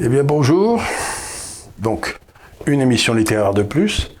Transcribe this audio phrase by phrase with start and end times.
[0.00, 0.80] Eh bien bonjour.
[1.80, 2.20] Donc,
[2.66, 4.12] une émission littéraire de plus.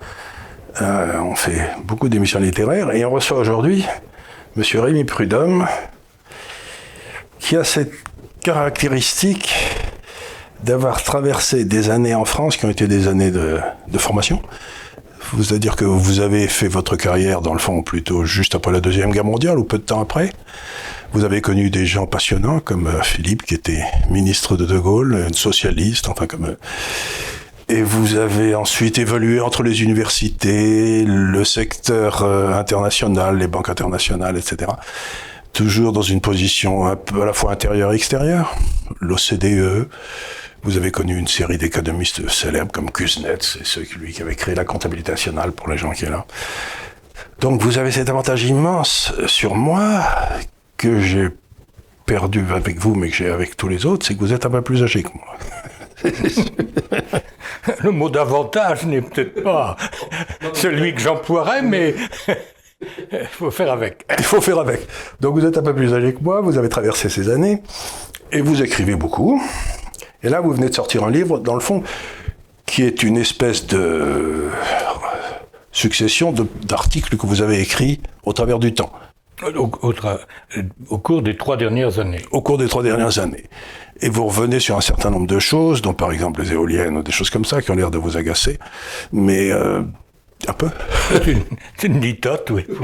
[0.82, 3.86] Euh, on fait beaucoup d'émissions littéraires et on reçoit aujourd'hui
[4.56, 5.68] Monsieur Rémi Prudhomme,
[7.38, 7.92] qui a cette
[8.42, 9.54] caractéristique
[10.64, 14.42] d'avoir traversé des années en France qui ont été des années de, de formation.
[15.40, 19.12] C'est-à-dire que vous avez fait votre carrière, dans le fond, plutôt juste après la Deuxième
[19.12, 20.32] Guerre mondiale ou peu de temps après.
[21.12, 25.26] Vous avez connu des gens passionnants comme euh, Philippe, qui était ministre de De Gaulle,
[25.28, 26.44] un socialiste, enfin comme...
[26.44, 26.56] Euh,
[27.70, 34.36] et vous avez ensuite évolué entre les universités, le secteur euh, international, les banques internationales,
[34.36, 34.70] etc.
[35.52, 38.54] Toujours dans une position un peu à la fois intérieure et extérieure.
[39.00, 39.88] L'OCDE,
[40.62, 44.64] vous avez connu une série d'économistes célèbres comme Kuznets, c'est celui qui avait créé la
[44.64, 46.26] comptabilité nationale pour les gens qui sont là.
[47.40, 50.02] Donc vous avez cet avantage immense sur moi
[50.78, 51.28] que j'ai
[52.06, 54.50] perdu avec vous, mais que j'ai avec tous les autres, c'est que vous êtes un
[54.50, 55.36] peu plus âgé que moi.
[57.82, 59.76] Le mot d'avantage n'est peut-être pas
[60.54, 61.94] celui que j'emploierais, mais
[63.12, 64.06] il faut faire avec.
[64.16, 64.80] Il faut faire avec.
[65.20, 67.62] Donc vous êtes un peu plus âgé que moi, vous avez traversé ces années,
[68.32, 69.42] et vous écrivez beaucoup.
[70.22, 71.82] Et là, vous venez de sortir un livre, dans le fond,
[72.64, 74.48] qui est une espèce de
[75.72, 78.92] succession d'articles que vous avez écrits au travers du temps.
[79.42, 79.70] Au,
[80.90, 82.22] au, cours des trois dernières années.
[82.30, 83.44] Au cours des trois dernières années.
[84.00, 87.02] Et vous revenez sur un certain nombre de choses, dont par exemple les éoliennes ou
[87.02, 88.58] des choses comme ça qui ont l'air de vous agacer.
[89.12, 89.82] Mais euh,
[90.46, 90.68] un peu.
[91.10, 91.44] C'est une,
[91.84, 92.66] une litote, oui.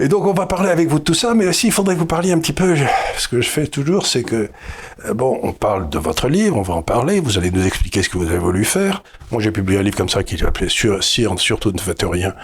[0.00, 2.00] Et donc on va parler avec vous de tout ça, mais aussi il faudrait que
[2.00, 2.74] vous parliez un petit peu,
[3.18, 4.48] ce que je fais toujours, c'est que,
[5.04, 8.02] euh, bon, on parle de votre livre, on va en parler, vous allez nous expliquer
[8.02, 9.02] ce que vous avez voulu faire.
[9.30, 12.34] Moi j'ai publié un livre comme ça qui s'appelait Sur, surtout ne faites rien,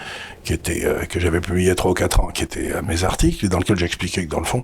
[0.43, 3.57] qui était, euh, que j'avais publié 3 ou 4 ans, qui était mes articles, dans
[3.57, 4.63] lequel j'expliquais que dans le fond,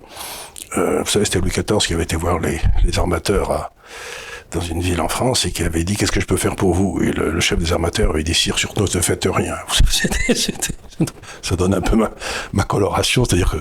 [0.76, 3.72] euh, vous savez, c'était Louis XIV qui avait été voir les, les armateurs à
[4.54, 6.74] dans une ville en France et qui avait dit qu'est-ce que je peux faire pour
[6.74, 7.00] vous?
[7.02, 9.54] Et le, chef des armateurs avait dit sire surtout ne faites rien.
[11.42, 11.96] ça donne un peu
[12.52, 13.56] ma, coloration, c'est-à-dire que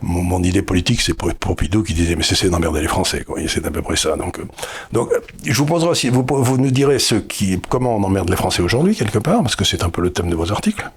[0.00, 3.24] mon, idée politique c'est Pompidou qui disait mais cessez d'emmerder les Français.
[3.46, 4.16] C'est à peu près ça.
[4.16, 4.44] Donc, euh,
[4.92, 5.10] donc
[5.44, 8.62] je vous poserai aussi, vous, vous nous direz ce qui, comment on emmerde les Français
[8.62, 10.88] aujourd'hui quelque part parce que c'est un peu le thème de vos articles.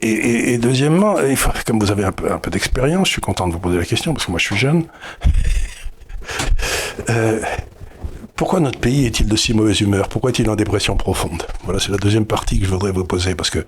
[0.00, 1.16] Et, deuxièmement,
[1.66, 4.26] comme vous avez un peu d'expérience, je suis content de vous poser la question parce
[4.26, 4.86] que moi je suis jeune.
[7.08, 7.40] Euh,
[8.36, 10.08] pourquoi notre pays est-il de si mauvaise humeur?
[10.08, 11.42] Pourquoi est-il en dépression profonde?
[11.64, 13.66] Voilà, c'est la deuxième partie que je voudrais vous poser, parce que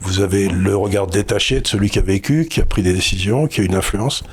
[0.00, 3.46] vous avez le regard détaché de celui qui a vécu, qui a pris des décisions,
[3.46, 4.24] qui a une influence,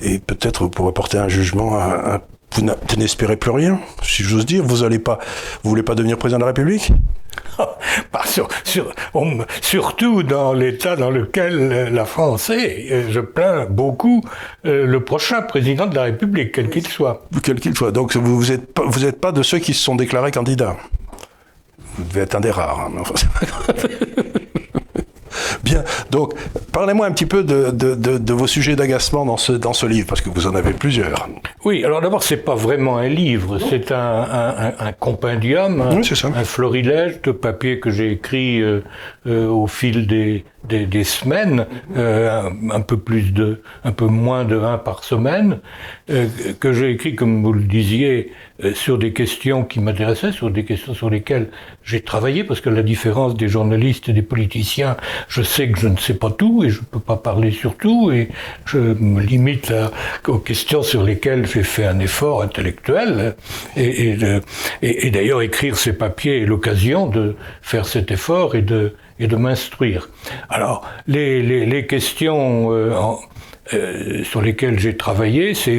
[0.00, 2.22] et peut-être vous pourrez porter un jugement un,
[2.56, 4.64] vous n'espérez plus rien, si j'ose dire.
[4.64, 5.18] Vous allez pas,
[5.62, 6.92] vous voulez pas devenir président de la République?
[8.24, 8.48] Sur,
[9.60, 13.10] surtout dans l'état dans lequel la France est.
[13.10, 14.22] Je plains beaucoup
[14.64, 17.26] euh, le prochain président de la République, quel qu'il soit.
[17.42, 17.92] Quel qu'il soit.
[17.92, 20.76] Donc vous vous êtes pas, vous êtes pas de ceux qui se sont déclarés candidats.
[21.96, 22.88] Vous devez être un des rares.
[22.88, 23.02] Hein,
[26.10, 26.34] donc
[26.72, 30.06] parlez-moi un petit peu de, de, de, vos sujets d'agacement dans ce, dans ce livre,
[30.08, 31.28] parce que vous en avez plusieurs.
[31.64, 36.44] Oui, alors d'abord, c'est pas vraiment un livre, c'est un, un, un, compendium, un, un,
[36.44, 38.80] florilège de papiers que j'ai écrit euh,
[39.26, 41.66] euh, au fil des, des, des semaines,
[41.96, 45.58] euh, un, peu plus de, un peu moins de un par semaine,
[46.10, 46.26] euh,
[46.58, 48.32] que j'ai écrit, comme vous le disiez,
[48.62, 51.48] euh, sur des questions qui m'intéressaient, sur des questions sur lesquelles
[51.82, 54.96] j'ai travaillé, parce que la différence des journalistes et des politiciens,
[55.28, 57.76] je sais que je ne sais pas tout et je ne peux pas parler sur
[57.76, 58.28] tout, et
[58.66, 59.72] je me limite
[60.28, 63.34] aux questions sur lesquelles j'ai fait un effort intellectuel.
[63.76, 64.10] Et,
[64.82, 69.28] et, et d'ailleurs, écrire ces papiers est l'occasion de faire cet effort et de et
[69.28, 70.08] de m'instruire.
[70.48, 72.92] Alors, les, les, les questions euh,
[73.74, 75.78] euh, sur lesquelles j'ai travaillé, c'est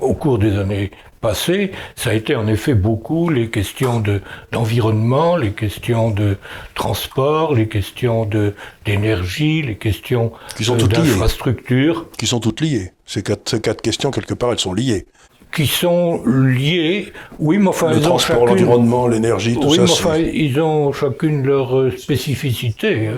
[0.00, 0.90] au cours des années
[1.20, 4.20] passées, ça a été en effet beaucoup les questions de
[4.52, 6.36] d'environnement, les questions de
[6.74, 8.54] transport, les questions de
[8.84, 12.06] d'énergie, les questions d'infrastructure.
[12.18, 12.92] Qui sont toutes liées.
[13.06, 15.06] Ces quatre, ces quatre questions, quelque part, elles sont liées
[15.54, 17.12] qui sont liés.
[17.38, 19.82] Oui, mais enfin, le transport, l'environnement, l'énergie, tout oui, ça.
[19.82, 23.08] Mais enfin, ils ont chacune leur euh, spécificité.
[23.08, 23.12] Euh,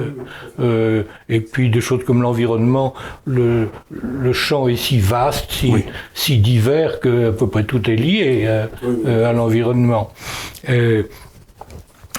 [0.60, 2.94] euh, et puis des choses comme l'environnement,
[3.24, 5.72] le, le champ est si vaste, si,
[6.14, 10.12] si divers que à peu près tout est lié à l'environnement.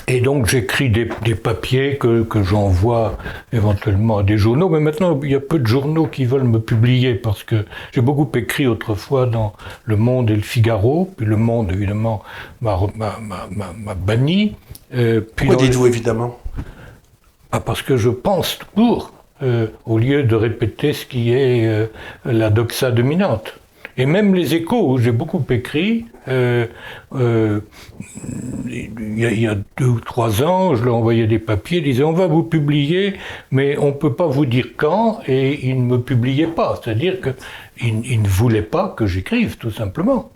[0.09, 3.17] Et donc j'écris des, des, papiers que, que j'envoie
[3.51, 6.61] éventuellement à des journaux, mais maintenant il y a peu de journaux qui veulent me
[6.61, 9.51] publier parce que j'ai beaucoup écrit autrefois dans
[9.83, 12.23] Le Monde et le Figaro, puis Le Monde évidemment
[12.61, 12.77] m'a
[13.95, 14.55] banni.
[14.93, 16.39] Euh, puis Pourquoi dites-vous évidemment?
[17.51, 19.11] Ah, Parce que je pense toujours,
[19.43, 21.87] euh, au lieu de répéter ce qui est euh,
[22.23, 23.59] la doxa dominante.
[23.97, 26.67] Et même les échos, où j'ai beaucoup écrit, euh,
[27.15, 27.61] euh,
[28.67, 32.27] il, y a, deux ou trois ans, je leur envoyais des papiers, disant on va
[32.27, 33.15] vous publier,
[33.49, 36.79] mais on ne peut pas vous dire quand, et ils ne me publiaient pas.
[36.81, 40.31] C'est-à-dire qu'ils ne voulaient pas que j'écrive, tout simplement.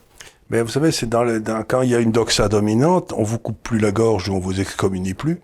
[0.49, 1.09] Mais vous savez, c'est
[1.67, 4.39] quand il y a une doxa dominante, on vous coupe plus la gorge ou on
[4.39, 5.39] vous excommunie plus,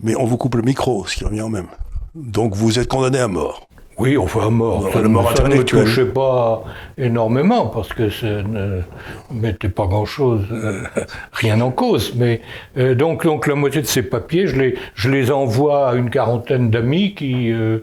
[0.00, 1.68] mais on vous coupe le micro, ce qui revient au même.
[2.14, 3.65] Donc vous êtes condamné à mort.
[3.98, 4.90] Oui, à mort.
[4.92, 6.62] ça, le mort ça ne touchait pas
[6.98, 8.82] énormément parce que ça ne
[9.30, 10.82] mettait pas grand-chose, euh,
[11.32, 12.14] rien en cause.
[12.14, 12.42] Mais
[12.76, 16.10] euh, donc, donc la moitié de ces papiers, je les, je les envoie à une
[16.10, 17.78] quarantaine d'amis qui, euh,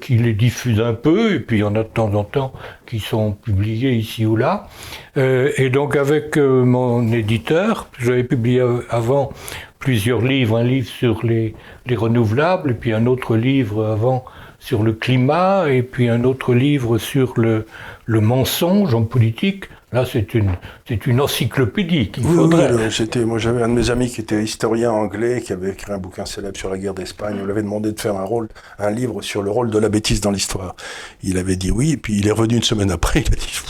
[0.00, 2.52] qui les diffusent un peu, et puis il y en a de temps en temps
[2.86, 4.68] qui sont publiés ici ou là.
[5.16, 9.30] et donc avec mon éditeur, j'avais publié avant
[9.78, 11.54] plusieurs livres, un livre sur les,
[11.86, 14.24] les renouvelables, et puis un autre livre avant
[14.60, 17.66] sur le climat et puis un autre livre sur le,
[18.04, 19.64] le mensonge en politique.
[19.92, 20.52] Là, c'est une,
[20.86, 22.72] c'est une encyclopédie qu'il faudrait.
[22.72, 25.90] Oui, c'était, moi, j'avais un de mes amis qui était historien anglais, qui avait écrit
[25.90, 27.38] un bouquin célèbre sur la guerre d'Espagne.
[27.40, 28.48] On lui avait demandé de faire un rôle,
[28.78, 30.76] un livre sur le rôle de la bêtise dans l'histoire.
[31.24, 33.24] Il avait dit oui, et puis il est revenu une semaine après.
[33.26, 33.60] Il a dit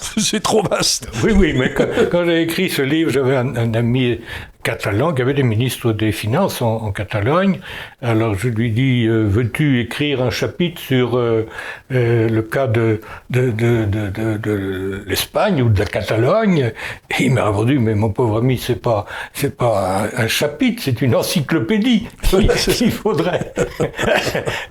[0.18, 1.08] c'est trop vaste.
[1.22, 4.18] Oui, oui, mais quand, j'ai écrit ce livre, j'avais un, un, ami
[4.62, 7.60] catalan qui avait des ministres des Finances en, Catalogne.
[8.02, 11.46] Alors je lui dis, euh, veux-tu écrire un chapitre sur euh,
[11.92, 16.72] euh, le cas de, de, de, de, de l'Espagne ou de la Catalogne?
[17.10, 21.00] Et il m'a répondu, mais mon pauvre ami, c'est pas c'est pas un, chapitre, c'est
[21.00, 23.52] une encyclopédie qu'il faudrait.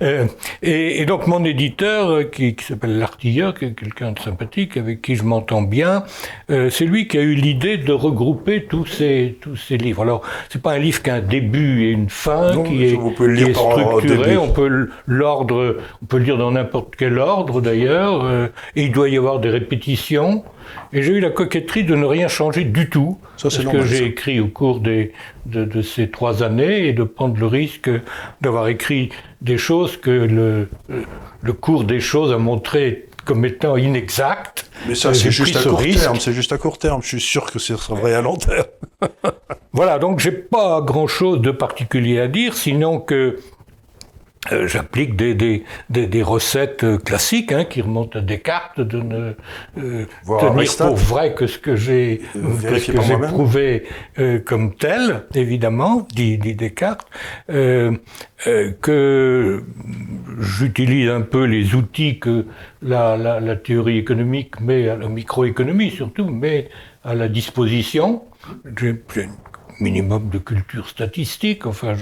[0.62, 5.02] et, et, donc mon éditeur, qui, qui s'appelle L'Artilleur, qui est quelqu'un de sympathique, avec
[5.02, 6.04] qui je m'entends bien,
[6.48, 10.02] c'est lui qui a eu l'idée de regrouper tous ces tous ces livres.
[10.02, 12.94] Alors, c'est pas un livre qui a un début et une fin, qui, est,
[13.54, 14.36] structuré.
[14.36, 18.92] On peut l'ordre, on peut le lire dans n'importe quel ordre d'ailleurs, euh, et il
[18.92, 20.44] doit y avoir des répétitions.
[20.92, 24.04] Et j'ai eu la coquetterie de ne rien changer du tout, ça, parce que j'ai
[24.04, 25.12] écrit au cours des,
[25.46, 27.90] de, de, ces trois années et de prendre le risque
[28.40, 29.10] d'avoir écrit
[29.40, 30.68] des choses que le,
[31.42, 34.68] le cours des choses a montré comme étant inexact.
[34.88, 36.18] Mais ça, c'est juste à court terme.
[36.18, 37.00] C'est juste à court terme.
[37.00, 38.64] Je suis sûr que ce sera vrai à long terme.
[39.72, 40.00] voilà.
[40.00, 43.38] Donc, j'ai pas grand chose de particulier à dire, sinon que
[44.52, 48.98] euh, j'applique des, des, des, des, recettes euh, classiques hein, qui remontent à Descartes, de
[48.98, 49.34] ne
[49.76, 53.84] euh, tenir pour vrai que ce que j'ai euh, prouvé
[54.46, 57.06] comme tel, évidemment, dit, dit Descartes,
[57.48, 59.62] que
[60.38, 62.46] j'utilise un peu les outils que
[62.80, 66.70] la, la, la théorie économique met, à la microéconomie surtout, met
[67.04, 68.22] à la disposition.
[68.78, 68.94] J'ai
[69.80, 71.66] minimum de culture statistique.
[71.66, 71.94] Enfin,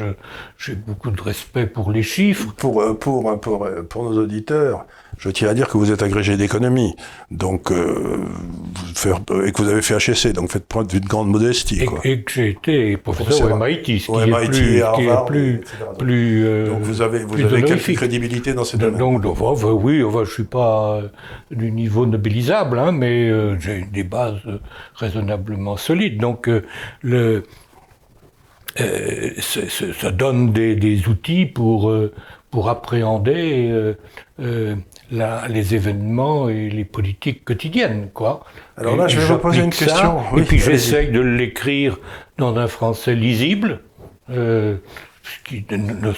[0.58, 2.52] j'ai beaucoup de respect pour les chiffres.
[2.56, 4.86] Pour, euh, pour, pour, euh, pour nos auditeurs,
[5.18, 6.94] je tiens à dire que vous êtes agrégé d'économie,
[7.30, 8.24] donc euh,
[9.44, 11.82] et que vous avez fait HSC, donc faites preuve d'une grande modestie.
[11.82, 12.00] Et, quoi.
[12.04, 15.60] et que j'ai été professeur au MIT, ce qui est plus, qui est plus,
[15.98, 18.98] plus euh, donc vous avez, vous avez quelques crédibilité dans ces domaines.
[18.98, 21.00] Donc, donc oui, enfin, je suis pas
[21.50, 24.40] du niveau nobilisable, hein, mais j'ai des bases
[24.94, 26.20] raisonnablement solides.
[26.20, 26.48] Donc
[27.02, 27.44] le
[28.80, 32.12] euh, ça donne des, des, outils pour, euh,
[32.50, 33.70] pour appréhender
[34.40, 34.76] euh,
[35.10, 38.10] la, les événements et les politiques quotidiennes.
[38.12, 38.44] Quoi.
[38.76, 40.20] Alors là, je vais vous poser une question.
[40.36, 41.98] et puis j'essaye de l'écrire
[42.36, 43.80] dans un français lisible,
[44.28, 44.78] ce
[45.44, 46.12] qui ne,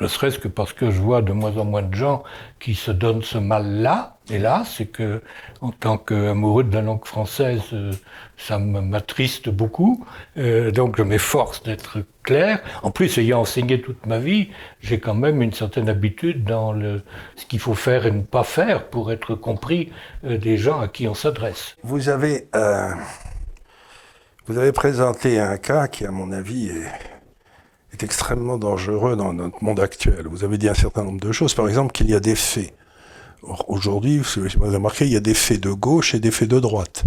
[0.00, 2.22] ne serait-ce que parce que je vois de moins en moins de gens
[2.60, 4.13] qui se donnent ce mal-là.
[4.30, 5.20] Et là, c'est que,
[5.60, 7.92] en tant qu'amoureux de la langue française, euh,
[8.38, 10.02] ça m'attriste beaucoup.
[10.38, 12.60] Euh, donc, je m'efforce d'être clair.
[12.82, 14.48] En plus, ayant enseigné toute ma vie,
[14.80, 16.72] j'ai quand même une certaine habitude dans
[17.36, 19.92] ce qu'il faut faire et ne pas faire pour être compris
[20.24, 21.76] euh, des gens à qui on s'adresse.
[21.82, 22.48] Vous avez,
[24.46, 26.70] vous avez présenté un cas qui, à mon avis,
[27.92, 30.26] est extrêmement dangereux dans notre monde actuel.
[30.28, 32.72] Vous avez dit un certain nombre de choses, par exemple qu'il y a des faits.
[33.68, 36.60] Aujourd'hui, vous avez remarqué, il y a des faits de gauche et des faits de
[36.60, 37.04] droite.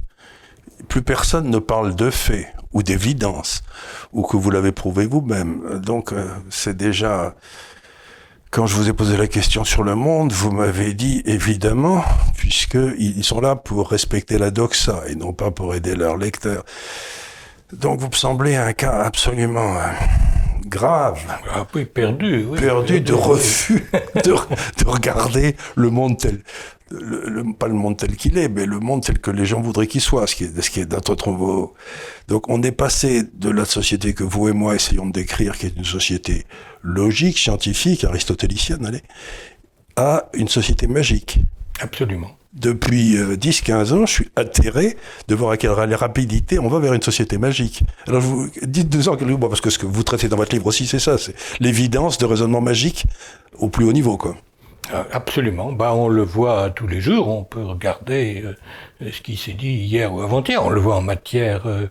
[0.88, 3.63] Plus personne ne parle de faits ou d'évidence,
[4.13, 5.79] ou que vous l'avez prouvé vous-même.
[5.79, 7.36] Donc, euh, c'est déjà...
[8.50, 12.03] Quand je vous ai posé la question sur le monde, vous m'avez dit évidemment,
[12.38, 16.63] puisqu'ils sont là pour respecter la doxa et non pas pour aider leurs lecteurs.
[17.74, 19.82] Donc vous me semblez un cas absolument euh,
[20.68, 21.20] grave.
[21.54, 22.46] Ah oui, perdu.
[22.48, 26.42] Oui, perdu de refus de, de, regarder le monde tel,
[26.92, 29.88] le, pas le monde tel qu'il est, mais le monde tel que les gens voudraient
[29.88, 31.74] qu'il soit, ce qui est, ce qui est d'un nouveau.
[32.28, 35.68] Donc on est passé de la société que vous et moi essayons de décrire, qui
[35.68, 36.46] est une société
[36.84, 39.04] logique, scientifique, aristotélicienne, allez,
[39.96, 41.40] à une société magique.
[41.80, 42.38] Absolument.
[42.54, 47.01] Depuis 10-15 ans, je suis atterré de voir à quelle rapidité on va vers une
[47.01, 47.84] société magique.
[48.08, 51.00] Alors, vous dites-nous en parce que ce que vous traitez dans votre livre aussi, c'est
[51.00, 53.06] ça, c'est l'évidence de raisonnement magique
[53.60, 54.36] au plus haut niveau, quoi.
[54.94, 55.72] Euh, absolument.
[55.72, 57.27] Bah, on le voit tous les jours.
[57.27, 60.66] On peut regarder euh, ce qui s'est dit hier ou avant-hier.
[60.66, 61.88] On le voit en matière, euh,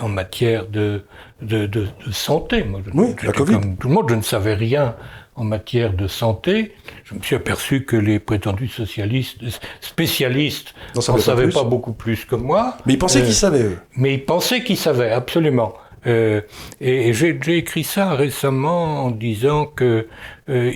[0.00, 1.04] en matière de,
[1.40, 2.64] de, de, santé.
[2.64, 3.54] Moi, oui, la COVID.
[3.54, 4.96] Comme tout le monde, je ne savais rien
[5.34, 6.74] en matière de santé.
[7.10, 9.38] Je me suis aperçu que les prétendus socialistes,
[9.80, 12.76] spécialistes, n'en savaient pas, beaucoup plus que moi.
[12.86, 13.76] Mais ils pensaient qu'ils savaient.
[13.96, 15.74] Mais ils pensaient qu'ils savaient, absolument.
[16.06, 16.40] Euh,
[16.80, 20.06] et, j'ai écrit ça récemment en disant que
[20.48, 20.72] euh,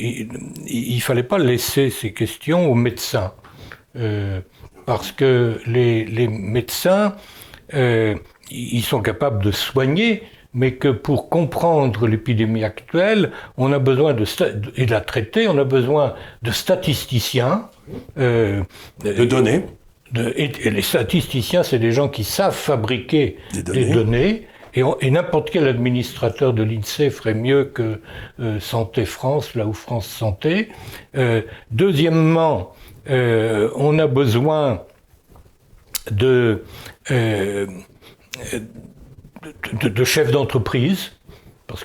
[0.67, 3.33] il, fallait pas laisser ces questions aux médecins,
[3.97, 4.41] euh,
[4.87, 7.15] parce que les, les médecins,
[7.75, 8.17] euh,
[8.51, 10.25] ils sont capables de soigner,
[10.55, 14.25] mais que pour comprendre l'épidémie actuelle, on a besoin de
[14.77, 17.69] et de la traiter, on a besoin de statisticiens,
[18.19, 18.63] euh,
[19.05, 19.65] de données.
[20.13, 24.47] De, et, les statisticiens, c'est des gens qui savent fabriquer des données, des données
[25.01, 28.01] et, n'importe quel administrateur de l'INSEE ferait mieux que
[28.41, 30.69] euh, Santé France, là où France Santé.
[31.17, 32.73] Euh, deuxièmement,
[33.07, 34.83] on a besoin
[36.11, 36.63] de,
[39.83, 41.13] de, de chefs d'entreprise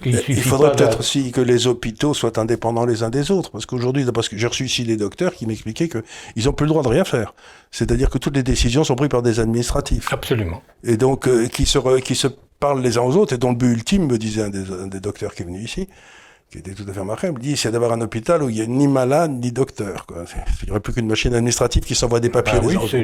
[0.06, 4.06] il faudrait peut-être aussi que les hôpitaux soient indépendants les uns des autres, parce qu'aujourd'hui,
[4.14, 6.90] parce que j'ai reçu ici des docteurs qui m'expliquaient qu'ils n'ont plus le droit de
[6.90, 7.34] rien faire.
[7.72, 10.12] C'est-à-dire que toutes les décisions sont prises par des administratifs.
[10.12, 10.62] Absolument.
[10.84, 12.28] Et donc, euh, qui, se qui se
[12.60, 14.50] parlent les uns aux autres, et dont le but ultime, me disait un
[14.88, 15.88] des, docteurs qui est venu ici,
[16.52, 18.66] qui était tout à fait remarquable, dit c'est d'avoir un hôpital où il n'y a
[18.66, 20.08] ni malade ni docteur.
[20.10, 22.60] Il n'y aurait plus qu'une machine administrative qui s'envoie des papiers.
[22.62, 23.04] Ah oui, c'est,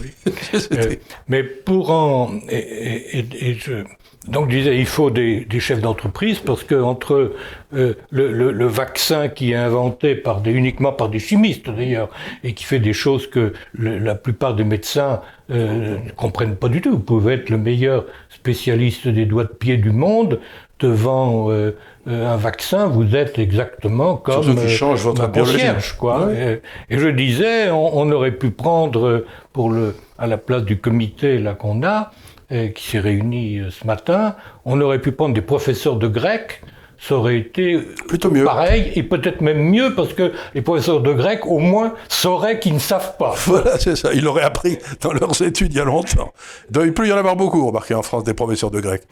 [0.00, 0.32] oui.
[0.72, 0.94] Euh,
[1.28, 2.38] mais pour en...
[2.48, 3.84] Et, et, et je
[4.28, 7.34] donc, je disais, il faut des, des chefs d'entreprise parce que entre
[7.74, 12.08] euh, le, le, le, vaccin qui est inventé par des, uniquement par des chimistes d'ailleurs
[12.44, 15.20] et qui fait des choses que la plupart des médecins
[15.50, 16.92] euh, ne comprennent pas du tout.
[16.92, 20.38] Vous pouvez être le meilleur spécialiste des doigts de pied du monde
[20.78, 26.30] devant euh, un vaccin, vous êtes exactement comme qui change votre concierge, quoi.
[26.32, 30.78] Et, et, je disais, on, on, aurait pu prendre pour le à la place du
[30.80, 32.12] comité là qu'on a
[32.52, 36.60] euh, qui s'est réuni euh, ce matin, on aurait pu prendre des professeurs de grec,
[36.98, 37.78] ça aurait été
[38.08, 38.44] plutôt mieux.
[38.44, 42.74] Pareil, et peut-être même mieux, parce que les professeurs de grec, au moins, sauraient qu'ils
[42.74, 43.34] ne savent pas.
[43.46, 44.12] Voilà, c'est ça.
[44.12, 46.34] Ils l'auraient appris dans leurs études il y a longtemps.
[46.74, 49.02] Il peut y en avoir beaucoup, remarquez, en France, des professeurs de grec.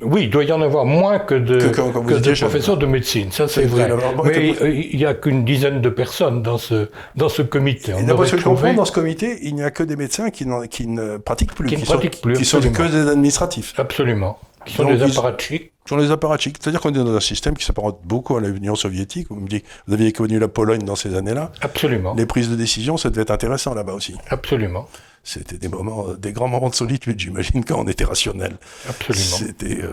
[0.00, 3.66] Oui, il doit y en avoir moins que de, que, professeurs de médecine, ça c'est
[3.66, 3.90] vrai.
[4.24, 7.92] Mais euh, il n'y a qu'une dizaine de personnes dans ce, dans ce comité.
[8.02, 10.46] D'après ce que je comprends, dans ce comité, il n'y a que des médecins qui,
[10.70, 13.74] qui ne pratiquent plus, qui, ne pratiquent plus, qui sont que des administratifs.
[13.78, 14.38] Absolument.
[14.64, 15.72] Qui sont des apparatchiks.
[15.84, 16.56] Qui sont des apparatchiks.
[16.60, 19.28] C'est-à-dire qu'on est dans un système qui s'apparente beaucoup à l'Union soviétique.
[19.30, 21.52] Vous me dites, vous aviez connu la Pologne dans ces années-là.
[21.60, 22.14] Absolument.
[22.14, 24.14] Les prises de décision, ça devait être intéressant là-bas aussi.
[24.28, 24.88] Absolument.
[25.28, 28.56] C'était des moments, des grands moments de solitude, j'imagine, quand on était rationnel.
[28.88, 29.36] Absolument.
[29.36, 29.82] C'était.
[29.82, 29.92] Euh,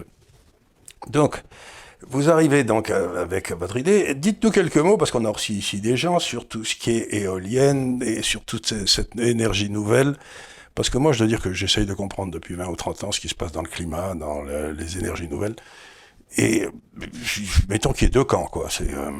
[1.10, 1.44] donc,
[2.08, 4.16] vous arrivez donc euh, avec votre idée.
[4.16, 7.14] Dites-nous quelques mots, parce qu'on a reçu ici des gens sur tout ce qui est
[7.14, 10.16] éolienne et sur toute cette énergie nouvelle.
[10.74, 13.12] Parce que moi, je dois dire que j'essaye de comprendre depuis 20 ou 30 ans
[13.12, 15.56] ce qui se passe dans le climat, dans les énergies nouvelles.
[16.38, 16.66] Et
[17.68, 18.68] mettons qu'il y ait deux camps, quoi.
[18.70, 18.94] C'est.
[18.94, 19.12] Euh,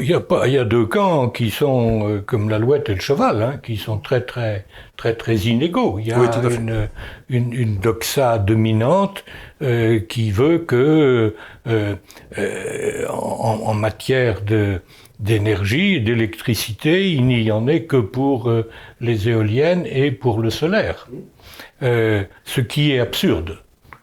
[0.00, 2.94] il y, a pas, il y a deux camps qui sont euh, comme l'alouette et
[2.94, 4.64] le cheval, hein, qui sont très très
[4.96, 5.98] très très inégaux.
[5.98, 6.88] Il y a une,
[7.28, 9.24] une, une, doxa dominante
[9.62, 11.34] euh, qui veut que
[11.66, 11.94] euh,
[12.38, 14.80] euh en, en, matière de
[15.20, 18.68] d'énergie, d'électricité, il n'y en ait que pour euh,
[19.00, 21.08] les éoliennes et pour le solaire,
[21.80, 23.58] ce qui est absurde,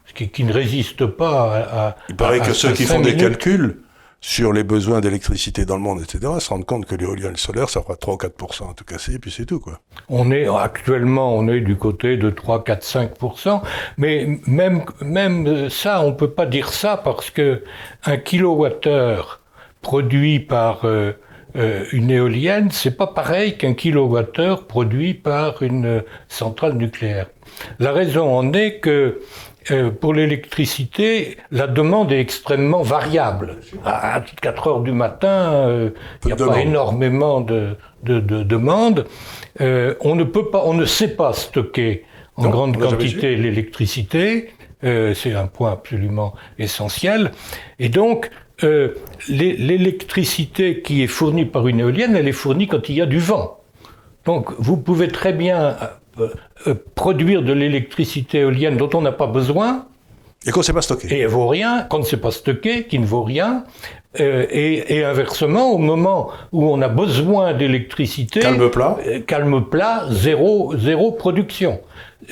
[0.06, 1.86] ce qui, qui ne résiste pas à.
[1.86, 3.78] à il paraît que ceux qui font des calculs
[4.22, 7.36] sur les besoins d'électricité dans le monde, etc., se rendent compte que l'éolien et le
[7.36, 9.80] solaire, ça fera 3 ou 4% à tout casser, et puis c'est tout, quoi.
[10.08, 13.62] On est, actuellement, on est du côté de 3, 4, 5%,
[13.98, 17.64] mais même, même ça, on peut pas dire ça parce que
[18.04, 19.40] un kilowattheure
[19.82, 21.12] produit par euh,
[21.56, 27.26] euh, une éolienne, c'est pas pareil qu'un kilowattheure produit par une centrale nucléaire.
[27.80, 29.20] La raison en est que
[29.70, 33.58] euh, pour l'électricité, la demande est extrêmement variable.
[33.84, 35.28] À, 4 heures du matin,
[35.68, 35.90] euh,
[36.24, 39.06] il n'y a pas énormément de, de, de demandes.
[39.60, 42.04] Euh, on ne peut pas, on ne sait pas stocker
[42.36, 44.50] en grande quantité l'électricité.
[44.82, 47.30] C'est un point absolument essentiel.
[47.78, 48.30] Et donc,
[49.28, 53.20] l'électricité qui est fournie par une éolienne, elle est fournie quand il y a du
[53.20, 53.60] vent.
[54.24, 55.76] Donc, vous pouvez très bien
[56.18, 56.28] euh,
[56.66, 59.86] euh, produire de l'électricité éolienne dont on n'a pas besoin,
[60.46, 61.20] Et qu'on ne sait pas stocker.
[61.20, 63.64] Et vaut rien, qu'on ne sait pas stocker, qui ne vaut rien.
[64.20, 69.64] Euh, et, et, inversement, au moment où on a besoin d'électricité, calme plat, euh, calme
[69.64, 71.80] plat, zéro, zéro production.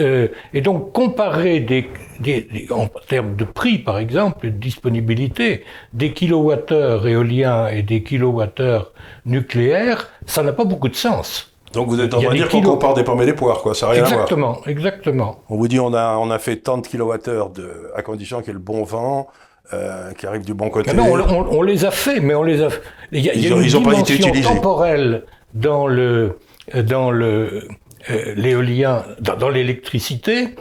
[0.00, 1.88] Euh, et donc comparer des,
[2.20, 8.92] des, en termes de prix, par exemple, de disponibilité, des kilowattheures éoliens et des kilowattheures
[9.24, 11.49] nucléaires, ça n'a pas beaucoup de sens.
[11.72, 13.74] Donc vous êtes en train de dire qu'on compare des pommes et des poires, quoi.
[13.74, 14.68] Ça n'a rien exactement, à voir.
[14.68, 18.38] Exactement, On vous dit on a on a fait tant de kilowattheures de, à condition
[18.38, 19.28] qu'il y ait le bon vent,
[19.72, 20.92] euh, qui arrive du bon côté.
[20.94, 22.68] non, on, on, les a fait, mais on les a.
[23.12, 25.24] Il y a, ils, y a une ils dimension temporelle
[25.54, 26.38] dans le
[26.74, 27.68] dans le
[28.10, 30.54] euh, l'éolien, dans, dans l'électricité,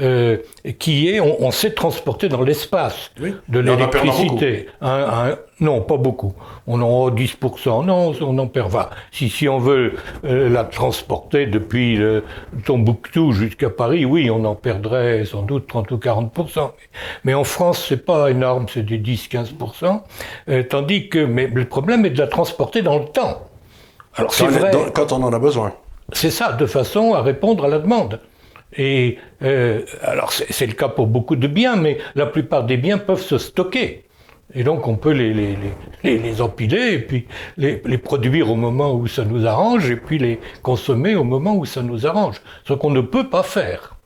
[0.00, 0.38] euh,
[0.78, 3.34] qui est, on, on sait transporter dans l'espace oui.
[3.48, 4.68] de l'électricité.
[5.60, 6.34] non, pas beaucoup.
[6.66, 7.84] On en a 10%.
[7.84, 8.88] Non, on en perd 20.
[9.12, 11.98] Si, si on veut euh, la transporter depuis
[12.64, 16.70] Tombouctou jusqu'à Paris, oui, on en perdrait sans doute 30 ou 40%.
[17.24, 20.00] Mais en France, c'est pas énorme, c'est des 10-15%.
[20.48, 23.42] Euh, tandis que, mais le problème est de la transporter dans le temps.
[24.14, 24.70] Alors c'est vrai.
[24.70, 25.72] Dans, quand on en a besoin.
[26.12, 28.20] C'est ça, de façon à répondre à la demande.
[28.76, 32.98] Et euh, alors c'est le cas pour beaucoup de biens, mais la plupart des biens
[32.98, 34.04] peuvent se stocker.
[34.54, 35.56] Et donc on peut les, les,
[36.04, 40.18] les, les empiler et puis les, produire au moment où ça nous arrange et puis
[40.18, 42.40] les consommer au moment où ça nous arrange.
[42.66, 43.96] Ce qu'on ne peut pas faire.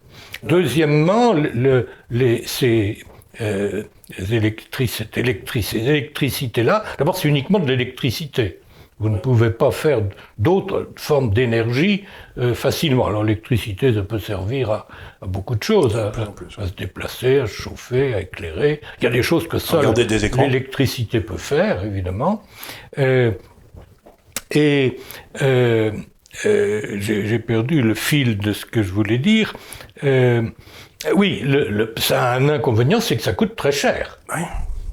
[0.43, 2.99] Deuxièmement, le, les, ces
[3.43, 3.83] euh,
[4.31, 8.60] électricités, électricités-là, d'abord c'est uniquement de l'électricité.
[9.01, 10.03] Vous ne pouvez pas faire
[10.37, 12.05] d'autres formes d'énergie
[12.37, 13.07] euh, facilement.
[13.07, 14.89] Alors l'électricité, ça peut servir à,
[15.23, 16.13] à beaucoup de choses, à,
[16.61, 18.83] à, se déplacer, à se chauffer, à éclairer.
[18.99, 19.87] Il y a des choses que seule
[20.37, 22.43] l'électricité peut faire, évidemment.
[22.99, 23.33] Euh,
[24.51, 24.99] et
[25.41, 25.93] euh,
[26.45, 29.55] j'ai perdu le fil de ce que je voulais dire.
[30.03, 34.19] Oui, le, le, ça a un inconvénient, c'est que ça coûte très cher.
[34.37, 34.43] Oui.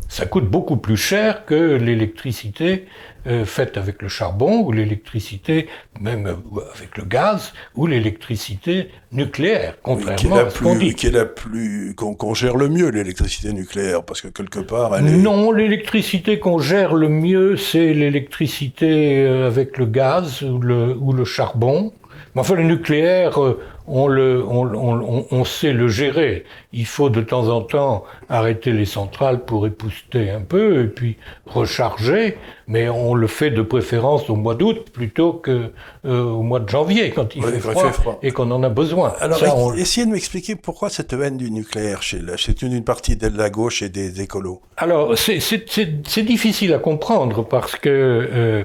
[0.10, 2.88] Ça coûte beaucoup plus cher que l'électricité
[3.28, 5.68] euh, faite avec le charbon ou l'électricité
[6.00, 6.28] même
[6.76, 10.96] avec le gaz ou l'électricité nucléaire, contrairement oui, à ce qu'on dit.
[10.96, 14.96] Qui est la plus qu'on qu gère le mieux l'électricité nucléaire parce que quelque part
[14.96, 15.18] elle est...
[15.18, 21.26] Non, l'électricité qu'on gère le mieux c'est l'électricité avec le gaz ou le, ou le
[21.26, 21.94] charbon.
[22.36, 23.40] Mais enfin le nucléaire
[23.88, 26.44] on, le, on, on, on, sait le gérer.
[26.74, 31.18] Il faut de temps en temps arrêter les centrales pour épousseter un peu et puis
[31.46, 35.72] recharger, mais on le fait de préférence au mois d'août plutôt que
[36.06, 38.64] euh, au mois de janvier quand il, oui, fait, froid, fait, froid et qu'on en
[38.64, 39.14] a besoin.
[39.22, 39.74] Alors, Ça, on...
[39.74, 43.82] essayez de m'expliquer pourquoi cette haine du nucléaire chez, chez une partie de la gauche
[43.82, 44.62] et des écolos?
[44.76, 48.64] Alors, c'est difficile à comprendre parce que euh,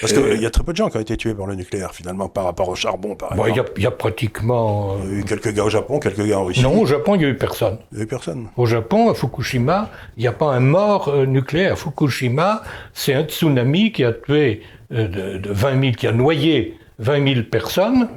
[0.00, 1.54] parce qu'il euh, y a très peu de gens qui ont été tués par le
[1.54, 3.72] nucléaire, finalement, par rapport au charbon, par exemple.
[3.76, 4.96] Il y, y, a pratiquement...
[5.04, 6.62] Il y a eu quelques gars au Japon, quelques gars en Russie.
[6.62, 7.78] Non, au Japon, il n'y a eu personne.
[7.92, 8.48] Il n'y personne.
[8.56, 11.78] Au Japon, à Fukushima, il n'y a pas un mort euh, nucléaire.
[11.78, 16.78] Fukushima, c'est un tsunami qui a tué euh, de, de 20 000, qui a noyé
[16.98, 18.08] 20 000 personnes,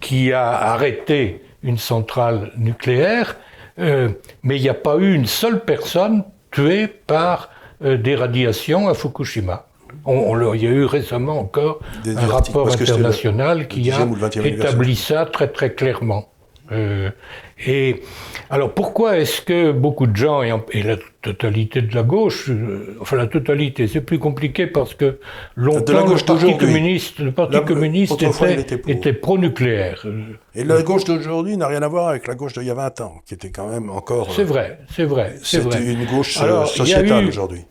[0.00, 3.36] qui a arrêté une centrale nucléaire,
[3.78, 4.08] euh,
[4.42, 7.50] mais il n'y a pas eu une seule personne tuée par
[7.84, 9.66] euh, des radiations à Fukushima.
[10.04, 14.06] On, on, il y a eu récemment encore Des un rapport international le, qui a
[14.44, 16.28] établi ça très très clairement.
[16.70, 17.10] Euh,
[17.66, 18.02] et
[18.50, 22.96] alors pourquoi est-ce que beaucoup de gens et, et, la totalité de la gauche, euh,
[23.00, 25.18] enfin la totalité, c'est plus compliqué parce que
[25.56, 30.04] longtemps le Parti communiste, le Parti la, communiste était, était, était pro-nucléaire.
[30.54, 33.00] Et la gauche d'aujourd'hui n'a rien à voir avec la gauche d'il y a 20
[33.00, 34.32] ans, qui était quand même encore.
[34.34, 35.82] C'est vrai, c'est vrai, c'est vrai.
[35.82, 37.64] une gauche alors, sociétale aujourd'hui.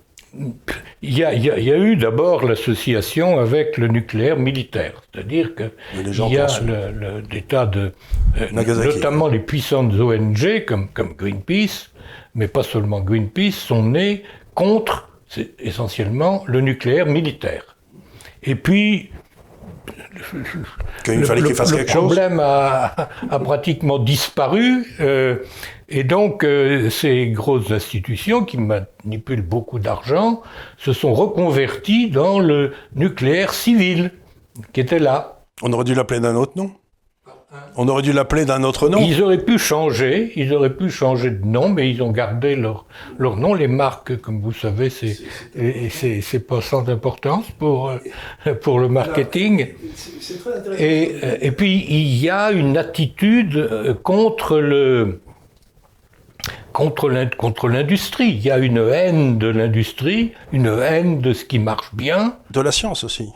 [1.02, 4.38] Il y, a, il, y a, il y a, eu d'abord l'association avec le nucléaire
[4.38, 7.94] militaire, c'est-à-dire que il y a le, le, des tas de,
[8.40, 11.90] euh, notamment les puissantes ONG comme, comme Greenpeace,
[12.36, 15.10] mais pas seulement Greenpeace, sont nées contre
[15.60, 17.78] essentiellement le nucléaire militaire.
[18.44, 19.12] Et puis
[21.08, 22.42] il fallait qu'il fasse le quelque problème chose.
[22.42, 24.86] A, a pratiquement disparu.
[25.00, 25.38] Euh,
[25.90, 30.42] et donc, euh, ces grosses institutions qui manipulent beaucoup d'argent
[30.78, 34.12] se sont reconverties dans le nucléaire civil
[34.74, 35.40] qui était là.
[35.62, 36.72] On aurait dû l'appeler d'un autre nom
[37.78, 39.00] on aurait dû l'appeler d'un autre nom.
[39.00, 42.86] Ils auraient pu changer, ils auraient pu changer de nom, mais ils ont gardé leur,
[43.18, 43.54] leur nom.
[43.54, 45.18] Les marques, comme vous savez, c'est,
[46.22, 47.94] c'est, pas sans importance pour,
[48.62, 49.68] pour le marketing.
[49.96, 50.84] C'est très intéressant.
[50.84, 55.22] Et, et puis, il y a une attitude contre le,
[56.78, 58.30] contre l'industrie.
[58.30, 62.36] Il y a une haine de l'industrie, une haine de ce qui marche bien.
[62.52, 63.30] De la science aussi.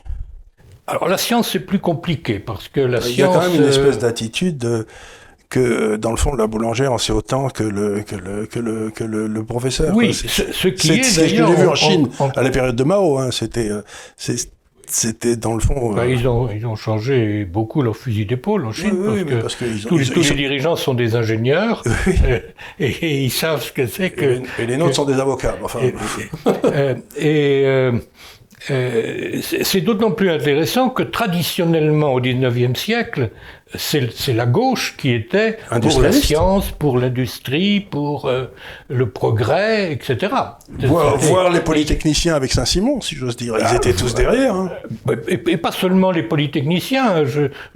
[0.88, 3.18] Alors la science c'est plus compliqué parce que la Il science.
[3.18, 4.86] Il y a quand même une espèce d'attitude de
[5.50, 8.92] que dans le fond la boulangère en sait autant que le que le que le
[8.92, 9.96] que le, professeur.
[9.96, 13.18] Oui, ce, qui est, ce que j'ai vu en Chine à la période de Mao.
[13.18, 13.82] Hein, c'était euh,
[14.94, 15.94] c'était dans le fond.
[15.94, 19.98] Bah, ils, ont, ils ont changé beaucoup leur fusil d'épaule en Chine parce, que, tous,
[19.98, 21.84] les, dirigeants sont des ingénieurs
[22.80, 24.42] et, ils savent ce que c'est que.
[24.60, 25.56] Et, les nôtres sont des avocats.
[25.64, 25.80] Enfin.
[27.18, 27.92] Et, euh,
[29.42, 33.32] c'est d'autant plus intéressant que traditionnellement au XIXe siècle,
[33.76, 38.46] c'est la gauche qui était pour la science, pour l'industrie, pour euh,
[38.90, 40.34] le progrès, etc.
[40.80, 44.56] Voir, les polytechniciens avec Saint-Simon, si j'ose dire, ils ah, étaient tous derrière.
[44.56, 44.72] Hein.
[45.28, 47.24] Et, pas seulement les polytechniciens,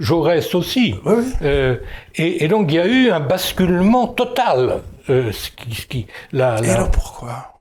[0.00, 0.94] Jaurès aussi.
[1.42, 1.76] Euh,
[2.14, 4.80] et, donc il y a eu un basculement total.
[5.08, 5.50] ce
[5.88, 7.60] qui, et alors pourquoi?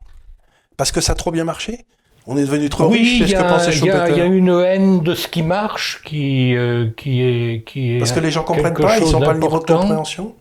[0.78, 1.86] Parce que ça a trop bien marché?
[2.28, 4.12] On est devenu trop riche, c'est ce que pensait Schumpeter.
[4.12, 8.00] Il y a une haine de ce qui marche qui, euh, qui, est, qui est.
[8.00, 10.34] Parce que les gens comprennent pas, ils n'ont pas le niveau de compréhension.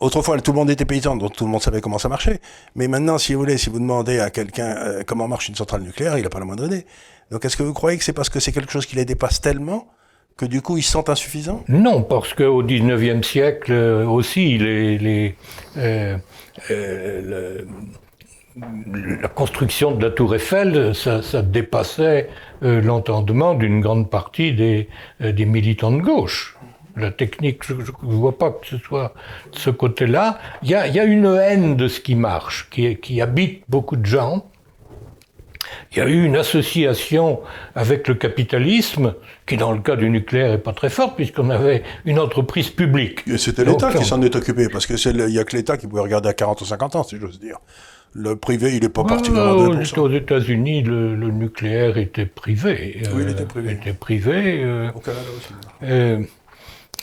[0.00, 2.40] Autrefois, tout le monde était paysan, donc tout le monde savait comment ça marchait.
[2.74, 5.82] Mais maintenant, si vous voulez, si vous demandez à quelqu'un euh, comment marche une centrale
[5.82, 6.84] nucléaire, il n'a pas la moindre idée.
[7.30, 9.40] Donc, est-ce que vous croyez que c'est parce que c'est quelque chose qui les dépasse
[9.40, 9.86] tellement
[10.36, 11.62] que du coup, ils se sentent insuffisants?
[11.68, 15.36] Non, parce qu'au 19e siècle euh, aussi, les, les
[15.76, 16.16] euh,
[16.68, 17.66] le,
[18.56, 22.28] la construction de la tour Eiffel, ça, dépassait
[22.62, 24.88] euh, l'entendement d'une grande partie des,
[25.22, 26.56] euh, des, militants de gauche.
[26.96, 29.14] La technique, je ne vois pas que ce soit
[29.52, 30.38] de ce côté-là.
[30.62, 34.46] Il y a, une haine de ce qui marche, qui, qui habite beaucoup de gens.
[35.90, 37.40] Il y a eu une association
[37.74, 39.14] avec le capitalisme,
[39.46, 43.26] qui dans le cas du nucléaire est pas très forte, puisqu'on avait une entreprise publique.
[43.26, 46.02] Et c'était l'État qui s'en est occupé, parce qu'il n'y a que l'État qui pouvait
[46.02, 47.58] regarder à 40 ou 50 ans, si j'ose dire
[48.14, 53.02] le privé, il n'est pas particulièrement euh, Aux États-Unis, le, nucléaire était privé.
[53.12, 53.72] Oui, il était privé.
[53.72, 55.52] était privé euh, Au Canada aussi.
[55.82, 56.22] Euh,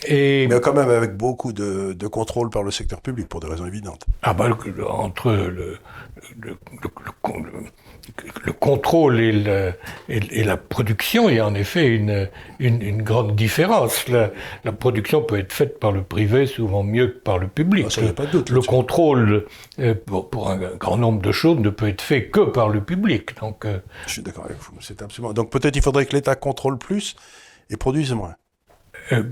[0.06, 0.48] et...
[0.48, 3.66] Mais quand même avec beaucoup de, de, contrôle par le secteur public, pour des raisons
[3.66, 4.06] évidentes.
[4.22, 4.48] Ah bah,
[4.88, 5.76] entre le,
[6.40, 6.56] le,
[8.44, 9.74] le contrôle et,
[10.08, 14.08] et, la production, il y a en effet une, une, grande différence.
[14.08, 14.30] La,
[14.64, 17.86] la, production peut être faite par le privé souvent mieux que par le public.
[17.98, 19.46] Ah, pas de doute, le contrôle
[19.78, 23.38] euh, pour, un grand nombre de choses ne peut être fait que par le public.
[23.40, 24.74] Donc, euh, Je suis d'accord avec vous.
[24.80, 25.32] C'est absolument.
[25.32, 27.16] Donc peut-être il faudrait que l'État contrôle plus
[27.70, 28.34] et produise moins.
[29.12, 29.22] Euh,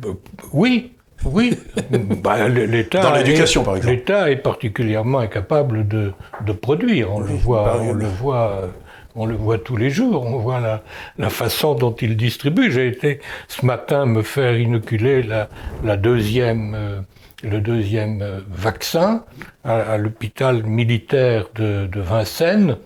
[0.53, 0.93] oui,
[1.25, 1.59] oui,
[1.91, 3.03] bah, l'État.
[3.03, 3.95] Dans l'éducation, par exemple.
[3.95, 6.13] L'État est particulièrement incapable de,
[6.47, 7.13] de produire.
[7.13, 8.71] On le voit, on le voit,
[9.15, 10.25] on le voit tous les jours.
[10.27, 10.83] On voit la,
[11.19, 12.71] la façon dont il distribue.
[12.71, 15.49] J'ai été ce matin me faire inoculer la,
[15.85, 16.75] la deuxième.
[16.75, 17.01] Euh,
[17.43, 19.25] le deuxième euh, vaccin
[19.65, 22.77] à, l'hôpital militaire de, de Vincennes.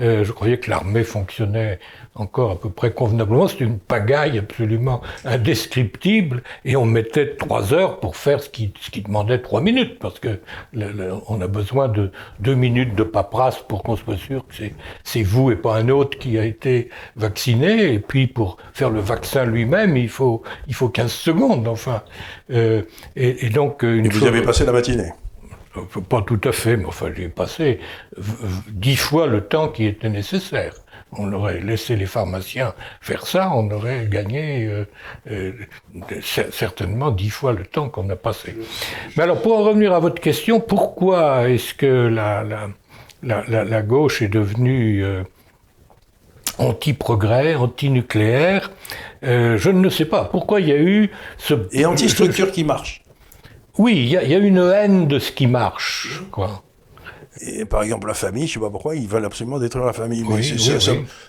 [0.00, 1.78] Euh, je croyais que l'armée fonctionnait
[2.14, 3.48] encore à peu près convenablement.
[3.48, 8.90] C'était une pagaille absolument indescriptible et on mettait trois heures pour faire ce qui, ce
[8.90, 10.40] qui demandait trois minutes parce que
[11.28, 14.54] on a besoin de deux minutes de paperasse pour qu'on soit sûr que
[15.02, 17.92] c'est vous et pas un autre qui a été vacciné.
[17.94, 22.02] Et puis pour faire le vaccin lui-même il faut il faut 15 secondes enfin.
[22.50, 22.82] Euh,
[23.16, 25.12] et, donc une et vous avez passé la matinée?
[25.76, 27.80] Euh, pas tout à fait, mais enfin j'ai passé
[28.68, 30.74] dix fois le temps qui était nécessaire
[31.18, 34.84] on aurait laissé les pharmaciens faire ça, on aurait gagné euh,
[35.30, 35.52] euh,
[36.50, 38.54] certainement dix fois le temps qu'on a passé.
[39.16, 42.44] Mais alors, pour en revenir à votre question, pourquoi est-ce que la,
[43.22, 45.22] la, gauche est devenue euh,
[46.58, 48.70] anti-progrès, anti-nucléaire
[49.22, 50.24] Je ne sais pas.
[50.24, 51.54] Pourquoi il y a eu ce...
[51.72, 53.04] Et anti-structure qui marche
[53.76, 56.62] oui, il y, a une haine de ce qui marche, quoi.
[57.40, 60.24] Et par exemple, la famille, je sais pas pourquoi, ils veulent absolument détruire la famille.
[60.28, 60.42] Mais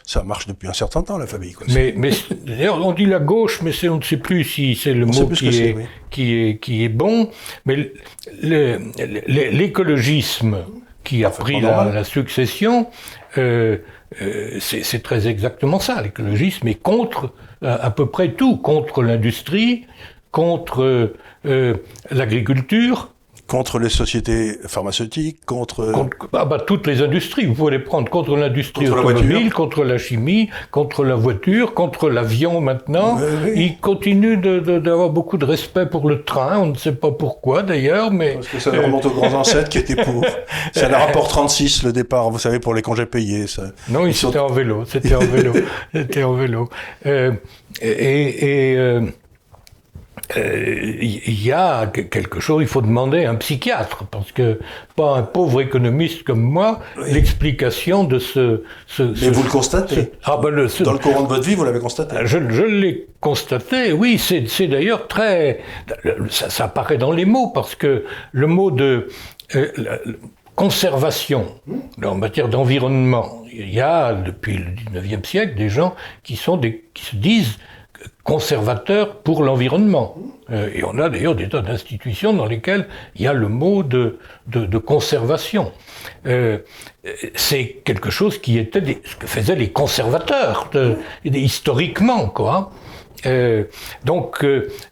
[0.04, 1.56] ça, marche depuis un certain temps, la famille.
[1.70, 2.12] Mais, mais
[2.46, 5.48] d'ailleurs, on dit la gauche, mais on ne sait plus si c'est le mot qui
[5.48, 5.76] est,
[6.12, 7.30] qui, est, qui est bon.
[7.66, 7.92] Mais
[9.28, 10.58] l'écologisme
[11.04, 12.88] qui a pris la, succession,
[13.38, 13.78] euh,
[14.22, 16.02] euh, c'est très exactement ça.
[16.02, 17.32] L'écologisme est contre
[17.64, 19.86] euh, à peu près tout, contre l'industrie,
[20.32, 21.14] contre
[22.12, 23.15] l'agriculture,
[23.48, 25.94] Contre les sociétés pharmaceutiques, contre...
[26.34, 30.50] ah bah, toutes les industries, vous pouvez les prendre contre l'industrie automobile, contre la chimie,
[30.72, 33.20] contre la voiture, contre l'avion maintenant.
[33.56, 38.10] Ils continuent d'avoir beaucoup de respect pour le train, on ne sait pas pourquoi d'ailleurs,
[38.10, 38.34] mais...
[38.34, 40.26] Parce que ça remonte aux grands ancêtres qui étaient pour.
[40.74, 43.46] C'est le rapport 36, le départ, vous savez, pour les congés payés.
[43.46, 43.64] Ça.
[43.90, 45.54] Non, c'était en vélo, c'était en vélo,
[45.94, 46.68] c'était en vélo.
[47.06, 47.32] Euh,
[47.80, 48.72] et...
[48.72, 49.02] et euh,
[50.36, 54.60] il y a quelque chose, il faut demander à un psychiatre, parce que
[54.96, 60.12] pas un pauvre économiste comme moi, l'explication de ce, ce, Mais vous le constatez.
[60.24, 62.16] ah ben le, Dans le courant de votre vie, vous l'avez constaté.
[62.26, 65.62] Je, je l'ai constaté, oui, c'est d'ailleurs très...
[66.30, 69.08] Ça, ça, apparaît dans les mots, parce que le mot de...
[69.56, 69.68] Euh,
[70.56, 71.60] conservation
[72.04, 73.44] en matière d'environnement.
[73.52, 77.58] Il y a depuis le 19e siècle des gens qui, sont des, qui se disent
[78.26, 80.18] conservateurs pour l'environnement.
[80.50, 83.84] Euh, et on a d'ailleurs des tas d'institutions dans lesquelles il y a le mot
[83.84, 85.72] de, de, conservation.
[86.26, 86.58] Euh,
[87.36, 90.70] c'est quelque chose qui était ce que faisaient les conservateurs
[91.24, 92.72] historiquement, quoi.
[93.26, 93.64] Euh,
[94.04, 94.46] donc,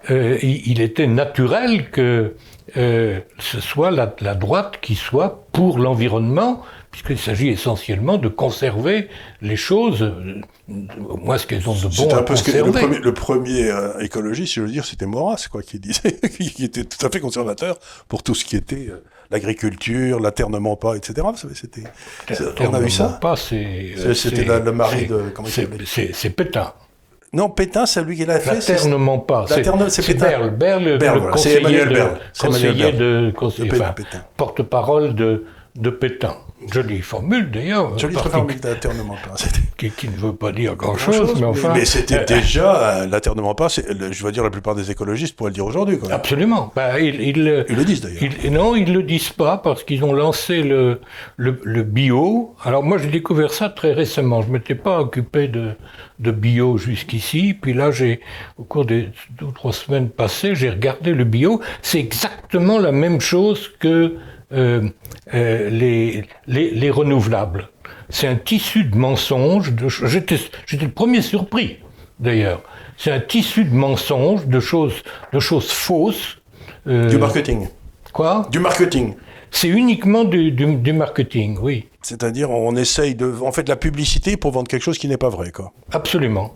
[0.10, 2.36] il était naturel que
[2.76, 6.64] euh, ce soit la, droite qui soit pour l'environnement,
[6.94, 9.10] puisqu'il s'agit essentiellement de conserver
[9.42, 12.72] les choses, euh, moi ce qu'elles ont de bon C'était un peu ce que le
[12.72, 16.20] premier, le premier euh, écologiste, je veux dire, c'était Maurras, quoi, qui disait,
[16.56, 18.90] qui était tout à fait conservateur pour tout ce qui était
[19.32, 21.28] l'agriculture, la terre ne ment pas, etc.
[21.56, 21.84] C'était,
[22.62, 23.18] on a vu ça.
[23.20, 26.74] Pas, c'est, c'était le mari de, comment C'est Pétain.
[27.34, 28.54] Non, Pétain, c'est lui qui l'a fait.
[28.54, 29.46] La Terre ne ment pas.
[29.48, 30.52] C'est Berle.
[30.52, 33.34] Berle, Berle le conseiller, de, conseiller de,
[34.38, 36.36] porte-parole de, de Pétain.
[36.72, 37.98] Jolie formule d'ailleurs.
[37.98, 38.56] Jolie formule
[39.06, 39.36] ment pas.
[39.78, 41.74] Qui, qui, ne veut pas dire grand-chose, mais enfin.
[41.74, 45.50] Mais c'était euh, déjà, euh, ment pas, je veux dire, la plupart des écologistes pourraient
[45.50, 45.98] le dire aujourd'hui.
[46.12, 46.72] Absolument.
[46.76, 48.22] Bah, ils, ils, le disent d'ailleurs.
[48.52, 51.02] Non, ils ne le disent pas parce qu'ils ont lancé le,
[51.38, 52.56] le, le bio.
[52.64, 54.42] Alors moi, j'ai découvert ça très récemment.
[54.42, 55.72] Je ne m'étais pas occupé de,
[56.20, 57.54] de bio jusqu'ici.
[57.60, 58.22] Puis là, j'ai,
[58.58, 61.62] au cours des deux ou trois semaines passées, j'ai regardé le bio.
[61.82, 64.16] C'est exactement la même chose que
[64.52, 64.90] euh,
[65.34, 67.70] euh, les, les, renouvelables.
[68.10, 69.74] C'est un tissu de mensonges.
[69.74, 71.78] De, j'étais, j'étais le premier surpris,
[72.20, 72.62] d'ailleurs.
[72.98, 76.38] C'est un tissu de mensonges, de choses, de choses fausses.
[76.88, 77.68] Euh, du marketing.
[78.12, 78.48] Quoi?
[78.52, 79.16] Du marketing.
[79.50, 81.88] C'est uniquement du, du, marketing, oui.
[82.02, 83.34] C'est-à-dire, on essaye de.
[83.42, 85.72] On fait de la publicité pour vendre quelque chose qui n'est pas vrai, quoi.
[85.92, 86.56] Absolument.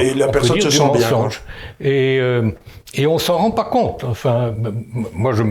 [0.00, 1.28] et la personne se sent bien.
[1.80, 2.50] Et, euh,
[2.94, 4.04] et on s'en rend pas compte.
[4.04, 4.54] Enfin,
[5.12, 5.42] moi, je,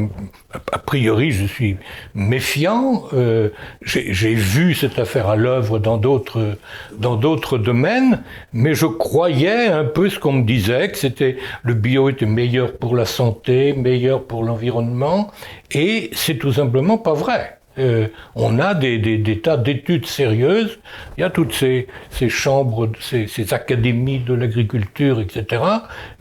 [0.72, 1.78] a priori, je suis
[2.16, 3.04] méfiant.
[3.14, 3.50] Euh,
[3.82, 6.58] J'ai vu cette affaire à l'œuvre dans d'autres
[6.98, 8.24] dans d'autres domaines,
[8.54, 12.78] mais je croyais un peu ce qu'on me disait que c'était le bio était meilleur
[12.78, 15.32] pour la santé, meilleur pour l'environnement,
[15.72, 17.57] et c'est tout simplement pas vrai.
[17.80, 20.80] Euh, on a des, des, tas d'études sérieuses.
[21.18, 25.62] Il y a toutes ces, ces chambres, ces, ces, académies de l'agriculture, etc.,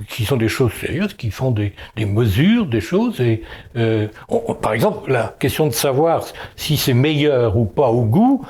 [0.09, 3.21] qui sont des choses sérieuses, qui font des, des mesures, des choses.
[3.21, 3.43] Et
[3.77, 4.09] euh,
[4.61, 6.25] par exemple, la question de savoir
[6.57, 8.45] si c'est meilleur ou pas au goût,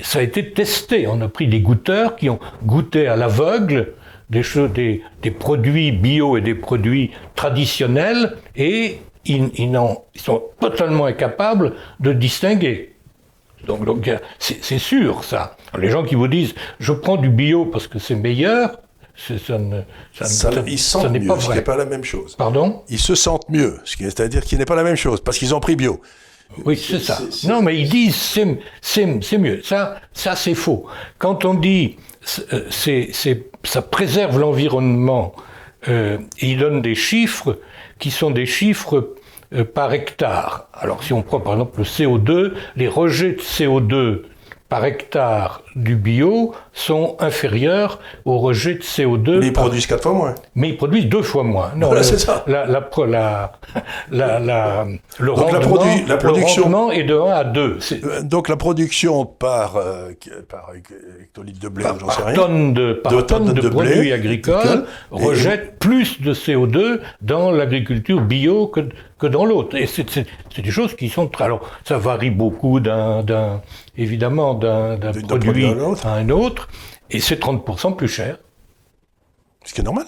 [0.00, 1.06] ça a été testé.
[1.06, 3.94] On a pris des goûteurs qui ont goûté à l'aveugle
[4.30, 4.42] des,
[4.74, 9.72] des, des produits bio et des produits traditionnels et ils, ils,
[10.14, 12.94] ils, sont totalement incapables de distinguer.
[13.66, 15.56] Donc, donc c'est sûr ça.
[15.78, 18.80] Les gens qui vous disent je prends du bio parce que c'est meilleur,
[19.14, 19.82] ça ne,
[20.12, 22.34] ça, ça, ils sentent mieux, pas ce qui n'est pas la même chose.
[22.34, 22.82] Pardon?
[22.88, 25.76] Ils se sentent mieux, c'est-à-dire qu'il n'est pas la même chose, parce qu'ils ont pris
[25.76, 26.00] bio.
[26.64, 27.18] Oui, c'est ça.
[27.44, 28.16] Non, mais ils disent
[28.80, 29.62] c'est mieux.
[29.62, 30.86] Ça, ça c'est faux.
[31.18, 31.96] Quand on dit
[32.52, 33.12] euh, c'est
[33.64, 35.34] ça préserve l'environnement,
[35.88, 37.58] euh, ils donnent des chiffres
[38.02, 39.14] qui sont des chiffres
[39.54, 40.66] euh, par hectare.
[40.74, 44.22] Alors si on prend par exemple le CO2, les rejets de CO2
[44.68, 49.38] par hectare du bio sont inférieurs aux rejets de CO2.
[49.38, 50.34] Mais ils produisent quatre fois moins.
[50.54, 51.72] Mais ils produisent deux fois moins.
[51.76, 52.44] Non, c'est ça.
[52.46, 52.88] La, la,
[54.10, 54.86] la, la,
[55.18, 55.58] le, rendement,
[56.06, 57.78] la, production, est de 1 à 2.
[57.92, 60.10] Euh, donc la production par, euh,
[60.48, 60.70] par
[61.20, 62.34] hectolitre de blé, j'en sais rien.
[62.34, 68.80] Tonne de, par tonne, de, produits agricoles rejette plus de CO2 dans l'agriculture bio que,
[69.18, 69.76] que dans l'autre.
[69.76, 71.30] Et c'est des choses qui sont.
[71.40, 73.24] Alors, ça varie beaucoup d'un,
[73.96, 76.68] évidemment, d'un produit à un autre,
[77.10, 78.38] et c'est 30% plus cher.
[79.64, 80.06] Ce qui est normal.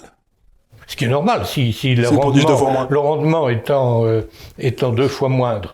[0.87, 4.21] Ce qui est normal, si, si le, rendement, le, rendement, étant, euh,
[4.59, 5.73] étant deux fois moindre.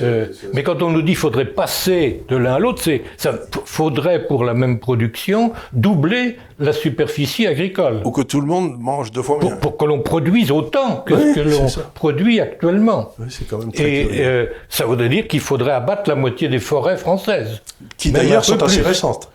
[0.00, 3.34] Euh, mais quand on nous dit qu'il faudrait passer de l'un à l'autre, c'est ça
[3.64, 8.02] faudrait pour la même production doubler la superficie agricole.
[8.04, 9.56] Ou que tout le monde mange deux fois moins.
[9.56, 13.12] Pour, que l'on produise autant que ce que l'on produit actuellement.
[13.50, 16.96] quand même très Et euh, ça voudrait dire qu'il faudrait abattre la moitié des forêts
[16.96, 17.62] françaises.
[17.96, 19.28] Qui d'ailleurs sont assez récentes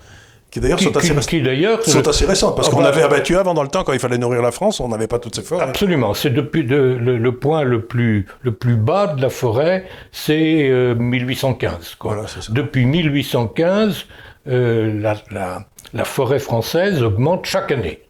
[0.58, 3.64] qui d'ailleurs sont, assez, sont assez récentes, parce ah qu'on bah, avait abattu avant dans
[3.64, 5.64] le temps, quand il fallait nourrir la France, on n'avait pas toutes ces forêts.
[5.64, 11.74] Absolument, c'est depuis le, point le plus, le plus bas de la forêt, c'est 1815.
[11.74, 12.26] Euh, quoi.
[12.50, 14.06] Depuis 1815,
[14.48, 18.07] euh, la, la, la, forêt française augmente chaque année.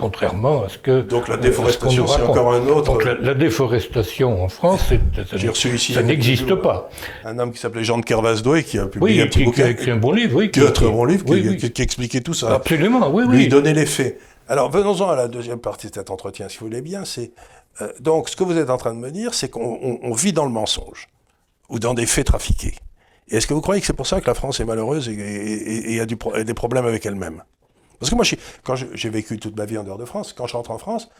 [0.00, 1.02] Contrairement à ce que.
[1.02, 2.92] Donc la déforestation, c'est encore un autre.
[2.92, 4.80] Donc la, déforestation en France,
[5.94, 6.88] ça, n'existe pas.
[7.24, 9.90] Un homme qui s'appelait Jean de Kervasdoué qui a publié un petit qui, a écrit
[9.90, 10.50] un bon livre, oui.
[10.50, 12.54] Qui, a un bon livre, qui, expliquait tout ça.
[12.54, 13.36] Absolument, oui, oui.
[13.36, 14.18] Lui donnait les faits.
[14.48, 17.04] Alors venons-en à la deuxième partie de cet entretien, si vous voulez bien.
[17.04, 17.32] C'est
[17.82, 20.44] euh, donc ce que vous êtes en train de me dire, c'est qu'on vit dans
[20.44, 21.08] le mensonge
[21.68, 22.74] ou dans des faits trafiqués.
[23.28, 26.06] Est-ce que vous croyez que c'est pour ça que la France est malheureuse et, a,
[26.06, 27.44] du, des problèmes avec elle-même?
[28.00, 28.24] Parce que moi,
[28.64, 31.10] quand j'ai vécu toute ma vie en dehors de France, quand je rentre en France,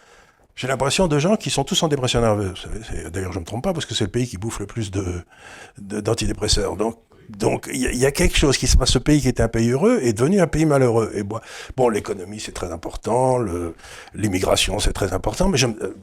[0.56, 2.66] j'ai l'impression de gens qui sont tous en dépression nerveuse.
[3.12, 4.90] D'ailleurs, je ne me trompe pas parce que c'est le pays qui bouffe le plus
[5.78, 6.72] d'antidépresseurs.
[6.72, 6.96] De, Donc,
[7.28, 8.90] donc il y, a quelque chose qui se passe.
[8.90, 11.12] Ce pays qui était un pays heureux est devenu un pays malheureux.
[11.14, 13.38] Et bon, l'économie c'est très important,
[14.14, 15.94] l'immigration c'est très important, mais euh,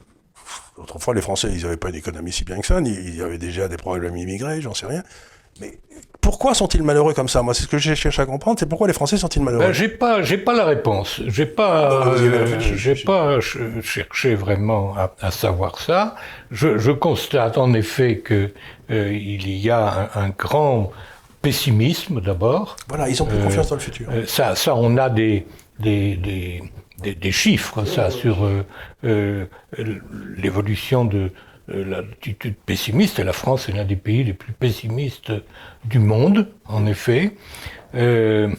[0.76, 3.68] autrefois les Français ils n'avaient pas une économie si bien que ça, ils avaient déjà
[3.68, 5.02] des problèmes immigrés, j'en sais rien.
[5.60, 5.78] Mais
[6.20, 7.42] pourquoi sont-ils malheureux comme ça?
[7.42, 9.64] Moi, c'est ce que je cherche à comprendre, c'est pourquoi les Français sont-ils malheureux?
[9.64, 11.22] Ben, J'ai pas, j'ai pas la réponse.
[11.26, 16.16] J'ai pas, euh, j'ai pas cherché vraiment à, savoir ça.
[16.50, 18.50] Je, constate en effet que
[18.90, 20.90] euh, il y a un, grand
[21.40, 22.76] pessimisme d'abord.
[22.88, 24.08] Voilà, ils ont plus confiance dans le futur.
[24.10, 25.46] Euh, ça, ça, on a des,
[25.78, 28.48] des, des, des chiffres ça sur
[30.36, 31.28] l'évolution de euh,
[31.68, 35.32] l'attitude pessimiste, et la France est l'un des pays les plus pessimistes
[35.84, 37.32] du monde, en effet.
[37.94, 38.50] Euh,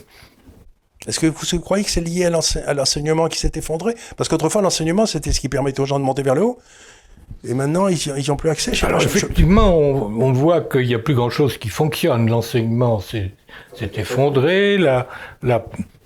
[1.08, 3.96] Est-ce que vous croyez que c'est lié à l'enseignement qui s'est effondré?
[4.16, 6.60] Parce qu'autrefois, l'enseignement, c'était ce qui permettait aux gens de monter vers le haut.
[7.44, 8.74] Et maintenant, ils n'ont plus accès.
[8.84, 12.30] Alors, effectivement, on, on voit qu'il n'y a plus grand-chose qui fonctionne.
[12.30, 13.00] L'enseignement
[13.74, 15.08] s'est effondré, la,
[15.44, 15.66] la,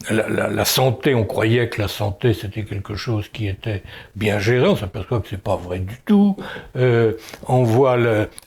[0.09, 3.83] la, la, santé, on croyait que la santé c'était quelque chose qui était
[4.15, 6.35] bien géré, on s'aperçoit que c'est pas vrai du tout.
[6.75, 7.13] Euh,
[7.47, 7.97] on voit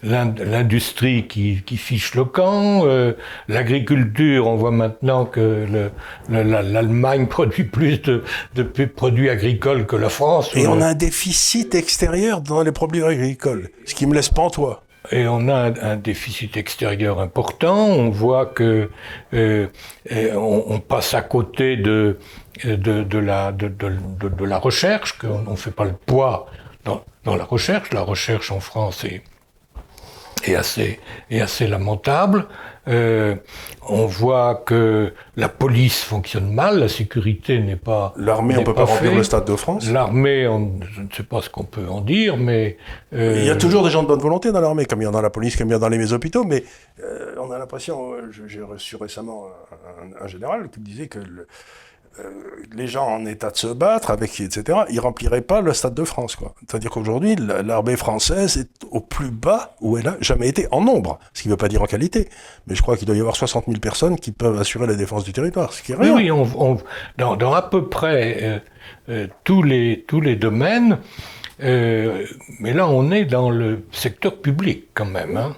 [0.02, 3.12] l'industrie qui, qui, fiche le camp, euh,
[3.48, 5.90] l'agriculture, on voit maintenant que
[6.28, 8.22] l'Allemagne produit plus de,
[8.54, 10.50] de, produits agricoles que la France.
[10.54, 14.86] Et on a un déficit extérieur dans les produits agricoles, ce qui me laisse pantois
[15.11, 17.87] et on a un, déficit extérieur important.
[17.87, 18.90] On voit que
[19.35, 19.69] euh,
[20.35, 22.19] on, passe à côté de
[22.64, 26.47] de, de la de, de, la recherche, qu'on ne fait pas le poids
[26.85, 27.92] dans, dans, la recherche.
[27.92, 29.23] La recherche en France est,
[30.44, 32.46] est assez est assez lamentable.
[32.88, 33.35] Euh,
[33.88, 38.14] on voit que la police fonctionne mal, la sécurité n'est pas.
[38.16, 39.90] L'armée, on peut pas, remplir le Stade de France.
[39.90, 42.77] L'armée, je ne sais pas ce qu'on peut en dire, mais.
[43.12, 45.09] Euh, il y a toujours des gens de bonne volonté dans l'armée, comme il y
[45.09, 46.62] en a dans la police, comme il y en a dans les hôpitaux, mais
[47.03, 48.14] euh, on a l'impression.
[48.46, 51.49] J'ai reçu récemment un, un, général qui me disait que le,
[52.74, 56.05] les gens en état de se battre, avec etc., ils rempliraient pas le Stade de
[56.05, 56.37] France.
[56.68, 61.18] C'est-à-dire qu'aujourd'hui, l'armée française est au plus bas où elle a jamais été en nombre,
[61.33, 62.29] ce qui ne veut pas dire en qualité.
[62.66, 65.24] Mais je crois qu'il doit y avoir 60 000 personnes qui peuvent assurer la défense
[65.24, 66.14] du territoire, ce qui est rien.
[66.14, 66.79] Oui, on,
[67.18, 68.59] dans, à peu près euh,
[69.09, 70.98] euh, tous, les, tous les domaines,
[71.59, 75.37] mais là, on est dans le secteur public quand même.
[75.38, 75.57] Hein.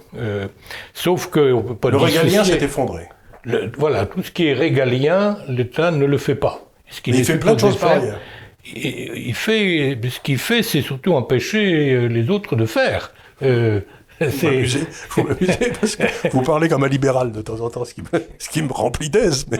[0.93, 1.89] sauf que on peut pas.
[1.89, 3.09] Le régalien s'est effondré
[3.77, 6.65] voilà, tout ce qui est régalien, l'État ne le fait pas.
[6.89, 7.77] Ce il fait plein de choses.
[8.75, 13.13] Il, fait, ce qu'il fait, c'est surtout empêcher euh, les autres de faire.
[13.41, 13.81] Euh,
[14.19, 18.01] vous m'amusez parce que vous parlez comme un libéral de temps en temps, ce qui
[18.01, 19.45] me, ce qui me remplit d'aise.
[19.49, 19.59] Mais...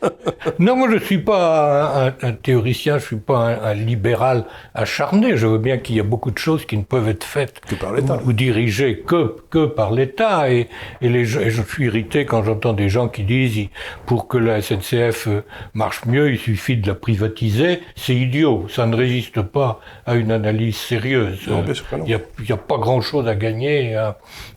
[0.58, 4.44] non, moi je ne suis pas un, théoricien, je ne suis pas un, libéral
[4.74, 5.36] acharné.
[5.36, 7.74] Je veux bien qu'il y a beaucoup de choses qui ne peuvent être faites que
[7.74, 8.18] par l'État.
[8.24, 10.50] ou, dirigées que, que par l'État.
[10.50, 10.68] Et,
[11.00, 13.68] et, les, je suis irrité quand j'entends des gens qui disent
[14.06, 15.44] pour que la SNCF euh,
[15.74, 17.80] marche mieux, il suffit de la privatiser.
[17.94, 21.38] C'est idiot, ça ne résiste pas à une analyse sérieuse.
[21.48, 23.75] Il n'y a, a pas grand-chose à gagner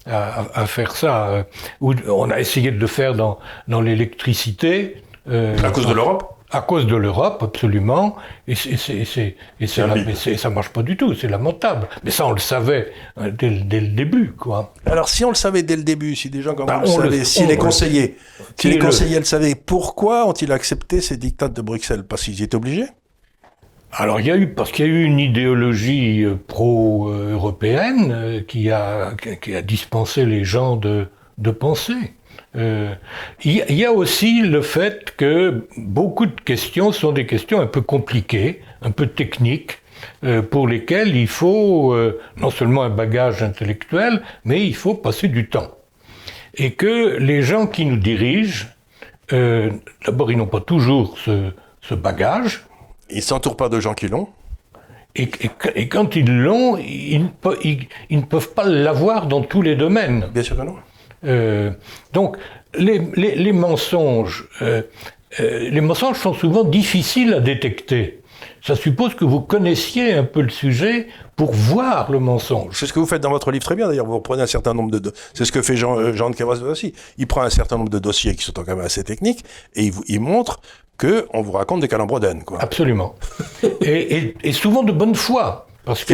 [0.05, 1.45] à, faire ça.
[1.81, 5.03] On a essayé de le faire dans, dans l'électricité.
[5.29, 6.39] Euh, à cause de l'Europe?
[6.51, 8.15] à cause de l'Europe, absolument,
[8.47, 11.87] et, c'est, et, ça marche pas du tout, c'est lamentable.
[12.03, 14.73] Mais ça, on le savait euh, dès, le début, quoi.
[14.85, 17.11] Alors, si on le savait dès le début, si des gens comme bah, vous le
[17.11, 18.17] savaient, si les conseillers,
[18.59, 19.25] si les conseillers le...
[19.25, 22.03] savaient, pourquoi ont-ils accepté ces dictats de Bruxelles?
[22.03, 22.87] Parce qu'ils étaient obligés
[23.91, 28.41] alors il y a eu parce qu'il y a eu une idéologie euh, pro-européenne euh,
[28.41, 32.13] qui a qui a dispensé les gens de de penser.
[32.55, 32.93] Euh,
[33.43, 37.81] il y a aussi le fait que beaucoup de questions sont des questions un peu
[37.81, 39.79] compliquées, un peu techniques,
[40.49, 41.95] pour lesquelles il faut
[42.37, 45.77] non seulement un bagage intellectuel, mais il faut passer du temps.
[46.55, 48.67] Et que les gens qui nous dirigent,
[49.29, 52.63] d'abord ils n'ont pas toujours ce, ce bagage,
[53.09, 54.27] ils ne s'entourent pas de gens qui l'ont
[55.15, 57.29] et, quand ils l'ont, ils,
[58.09, 60.29] ne peuvent pas l'avoir dans tous les domaines.
[60.33, 60.75] Bien sûr que non.
[61.25, 61.71] Euh,
[62.13, 62.37] donc,
[62.75, 64.83] les, mensonges, euh,
[65.39, 68.21] euh, les mensonges sont souvent difficiles à détecter.
[68.61, 72.77] ça suppose que vous connaissiez un peu le sujet pour voir le mensonge.
[72.77, 74.05] C'est ce que vous faites dans votre livre très bien d'ailleurs.
[74.05, 75.11] Vous reprenez un certain nombre de.
[75.33, 76.93] C'est ce que fait Jean, Jean de Cavas aussi.
[77.17, 79.43] Il prend un certain nombre de dossiers qui sont quand même assez techniques
[79.75, 80.61] et il, vous, il montre
[80.99, 82.43] que on vous raconte des calembredaines.
[82.43, 82.59] Quoi.
[82.61, 83.15] Absolument.
[83.81, 85.65] et, et, souvent de bonne foi.
[85.85, 86.13] Parce que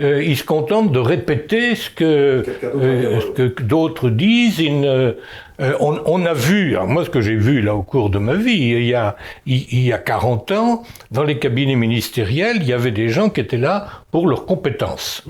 [0.00, 4.60] euh, ils se contentent de répéter ce que, euh, que d'autres disent.
[4.60, 5.14] Euh,
[5.58, 8.52] on, on, a vu, moi ce que j'ai vu là au cours de ma vie,
[8.52, 12.92] il y, a, il, y a 40 ans, dans les cabinets ministériels, il y avait
[12.92, 15.24] des gens qui étaient là pour leurs compétences.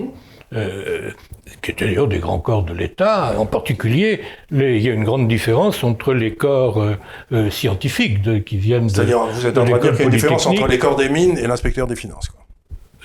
[1.49, 3.35] Euh, qui étaient d'ailleurs des grands corps de l'État.
[3.39, 4.21] En particulier,
[4.51, 6.83] les, il y a une grande différence entre les corps
[7.33, 8.93] euh, scientifiques de, qui viennent de.
[8.93, 10.97] C'est-à-dire, vous êtes en train de dire qu'il y a une différence entre les corps
[10.97, 12.29] des mines et l'inspecteur des finances.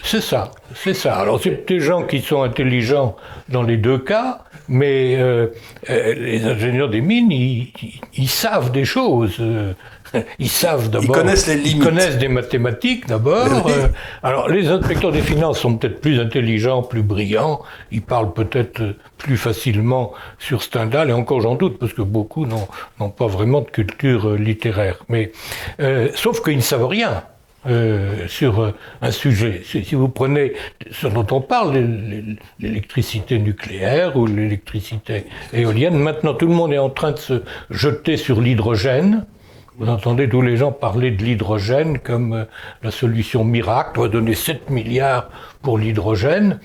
[0.05, 1.15] C'est ça, c'est ça.
[1.15, 3.15] Alors c'est des gens qui sont intelligents
[3.47, 5.47] dans les deux cas, mais euh,
[5.89, 7.71] euh les ingénieurs des mines, ils,
[8.13, 9.41] ils, savent des choses.
[10.15, 11.15] Euh, ils savent d'abord.
[11.15, 11.73] Ils connaissent les limites.
[11.73, 13.67] Ils connaissent des mathématiques d'abord.
[13.67, 13.87] Euh,
[14.21, 17.61] alors les inspecteurs des finances sont peut-être plus intelligents, plus brillants.
[17.91, 23.09] Ils parlent peut-être plus facilement sur Stendhal, et encore j'en doute, parce que beaucoup n'ont
[23.09, 24.97] pas vraiment de culture littéraire.
[25.07, 25.31] Mais
[26.15, 27.23] sauf qu'ils ne savent rien.
[27.65, 29.61] Euh, sur euh, un sujet.
[29.63, 30.51] Si vous prenez
[30.91, 31.77] ce dont on parle,
[32.59, 38.17] l'électricité nucléaire ou l'électricité éolienne, maintenant tout le monde est en train de se jeter
[38.17, 39.25] sur l'hydrogène.
[39.77, 42.45] Vous entendez tous les gens parler de l'hydrogène comme euh,
[42.83, 45.29] la solution miracle, on va donner 7 milliards
[45.61, 46.59] pour l'hydrogène.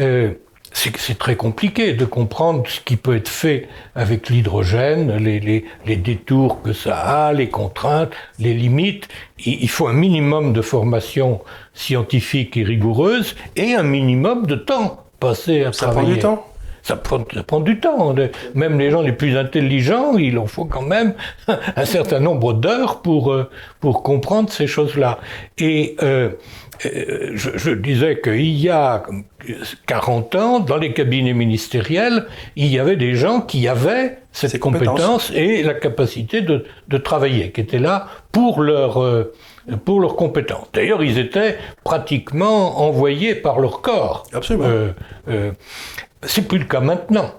[0.00, 0.32] Euh,
[0.74, 5.96] c'est très compliqué de comprendre ce qui peut être fait avec l'hydrogène, les, les, les,
[5.96, 6.96] détours que ça
[7.26, 9.06] a, les contraintes, les limites.
[9.44, 11.42] Il faut un minimum de formation
[11.74, 16.06] scientifique et rigoureuse et un minimum de temps passé à ça travailler.
[16.06, 16.51] Prend du temps?
[16.82, 18.14] Ça prend, ça prend, du temps.
[18.54, 21.14] Même les gens les plus intelligents, il en faut quand même
[21.76, 23.48] un certain nombre d'heures pour, euh,
[23.80, 25.18] pour comprendre ces choses-là.
[25.58, 26.30] Et euh,
[26.86, 29.04] euh, je, je, disais qu'il y a
[29.86, 32.26] 40 ans, dans les cabinets ministériels,
[32.56, 37.52] il y avait des gens qui avaient cette compétence et la capacité de, de, travailler,
[37.52, 39.32] qui étaient là pour leur, euh,
[39.84, 40.66] pour leurs compétences.
[40.72, 44.24] D'ailleurs, ils étaient pratiquement envoyés par leur corps.
[44.32, 44.64] Absolument.
[44.66, 44.92] Euh,
[45.28, 45.52] euh,
[46.24, 47.32] c'est plus le cas maintenant.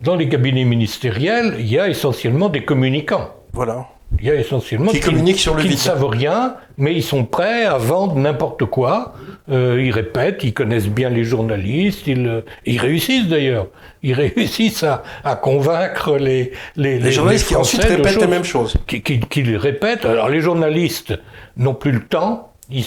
[0.00, 3.34] Dans les cabinets ministériels, il y a essentiellement des communicants.
[3.52, 3.86] Voilà.
[4.20, 5.78] Il y a essentiellement qui, communiquent sur le qui vide.
[5.78, 9.14] ne savent rien, mais ils sont prêts à vendre n'importe quoi.
[9.50, 13.68] Euh, ils répètent, ils connaissent bien les journalistes, ils, euh, ils réussissent d'ailleurs.
[14.02, 18.44] Ils réussissent à, à convaincre les les, les journalistes les qui ensuite répètent les mêmes
[18.44, 18.76] choses.
[18.86, 20.04] Qui, qui, qui les répètent.
[20.04, 21.14] Alors les journalistes
[21.56, 22.53] n'ont plus le temps.
[22.70, 22.84] Ils,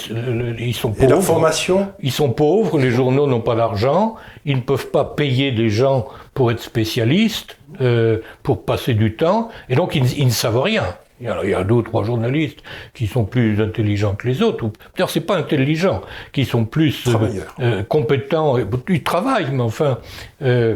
[0.59, 1.03] ils, sont pauvres.
[1.03, 5.05] Et leur formation Ils sont pauvres, les journaux n'ont pas d'argent, ils ne peuvent pas
[5.05, 10.25] payer des gens pour être spécialistes, euh, pour passer du temps, et donc ils, ils
[10.25, 10.84] ne savent rien.
[11.19, 12.59] Il y a deux ou trois journalistes
[12.93, 16.01] qui sont plus intelligents que les autres, ou peut-être c'est pas intelligent,
[16.32, 18.57] qui sont plus euh, euh, compétents,
[18.88, 19.97] ils travaillent, mais enfin,
[20.43, 20.75] euh,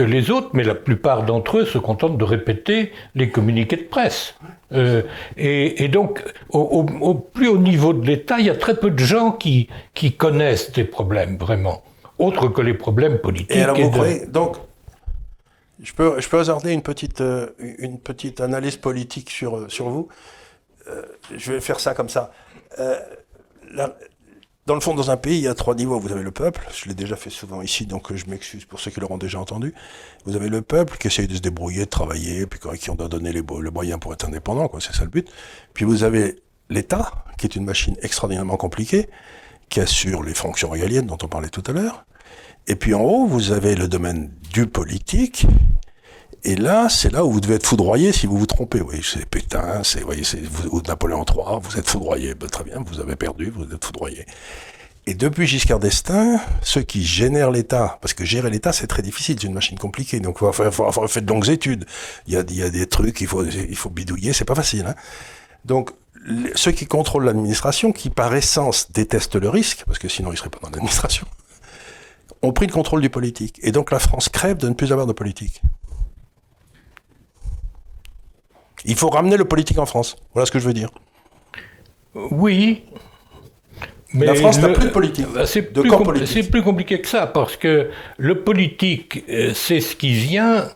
[0.00, 3.82] que les autres, mais la plupart d'entre eux se contentent de répéter les communiqués de
[3.82, 4.34] presse.
[4.72, 5.02] Euh,
[5.36, 8.76] et, et, donc, au, au, au, plus haut niveau de l'État, il y a très
[8.76, 11.82] peu de gens qui, qui connaissent des problèmes vraiment,
[12.18, 13.54] autres que les problèmes politiques.
[13.54, 13.94] Et alors, et vous de...
[13.94, 14.56] croyez, donc,
[15.82, 20.08] je peux, je peux hasarder une petite, euh, une petite analyse politique sur, sur vous.
[20.88, 21.02] Euh,
[21.36, 22.32] je vais faire ça comme ça.
[22.78, 22.98] Euh,
[23.74, 23.94] la,
[24.70, 25.98] dans le fond, dans un pays, il y a trois niveaux.
[25.98, 28.92] Vous avez le peuple, je l'ai déjà fait souvent ici, donc je m'excuse pour ceux
[28.92, 29.74] qui l'auront déjà entendu.
[30.26, 33.08] Vous avez le peuple qui essaye de se débrouiller, de travailler, puis qui on doit
[33.08, 34.70] donner les, les moyens pour être indépendant.
[34.78, 35.28] C'est ça le but.
[35.74, 36.36] Puis vous avez
[36.68, 39.10] l'État, qui est une machine extraordinairement compliquée,
[39.70, 42.04] qui assure les fonctions régaliennes dont on parlait tout à l'heure.
[42.68, 45.46] Et puis en haut, vous avez le domaine du politique.
[46.42, 48.80] Et là, c'est là où vous devez être foudroyé si vous vous trompez.
[48.80, 52.34] Oui, c'est Pétain, c'est voyez, c'est ou Napoléon III, vous êtes foudroyé.
[52.34, 54.24] Ben, très bien, vous avez perdu, vous êtes foudroyé.
[55.06, 59.36] Et depuis Giscard d'Estaing, ceux qui génèrent l'État, parce que gérer l'État, c'est très difficile,
[59.40, 61.84] c'est une machine compliquée, donc il faut, faut, faut, faire de longues études.
[62.26, 64.54] Il y a, il y a des trucs, il faut, il faut bidouiller, c'est pas
[64.54, 64.86] facile.
[64.86, 64.94] Hein.
[65.64, 65.90] Donc,
[66.54, 70.50] ceux qui contrôlent l'administration, qui par essence détestent le risque, parce que sinon ils seraient
[70.50, 71.26] pas dans l'administration,
[72.42, 73.58] ont pris le contrôle du politique.
[73.62, 75.62] Et donc la France crève de ne plus avoir de politique.
[78.84, 80.16] Il faut ramener le politique en France.
[80.32, 80.90] Voilà ce que je veux dire.
[82.14, 82.84] Oui.
[84.12, 85.26] Mais la France n'a plus de politique.
[85.46, 86.28] C'est de plus, corps politique.
[86.28, 89.24] C'est plus compliqué que ça, parce que le politique,
[89.54, 90.68] c'est ce qui vient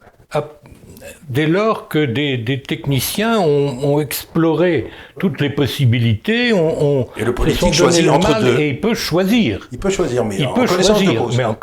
[1.28, 7.34] dès lors que des, des techniciens ont, ont, exploré toutes les possibilités, ont, et le
[7.34, 8.58] politique choisit entre deux.
[8.58, 9.68] Et il peut choisir.
[9.72, 11.36] Il peut choisir, mais il en peut connaissance choisir, de cause.
[11.36, 11.56] mais en,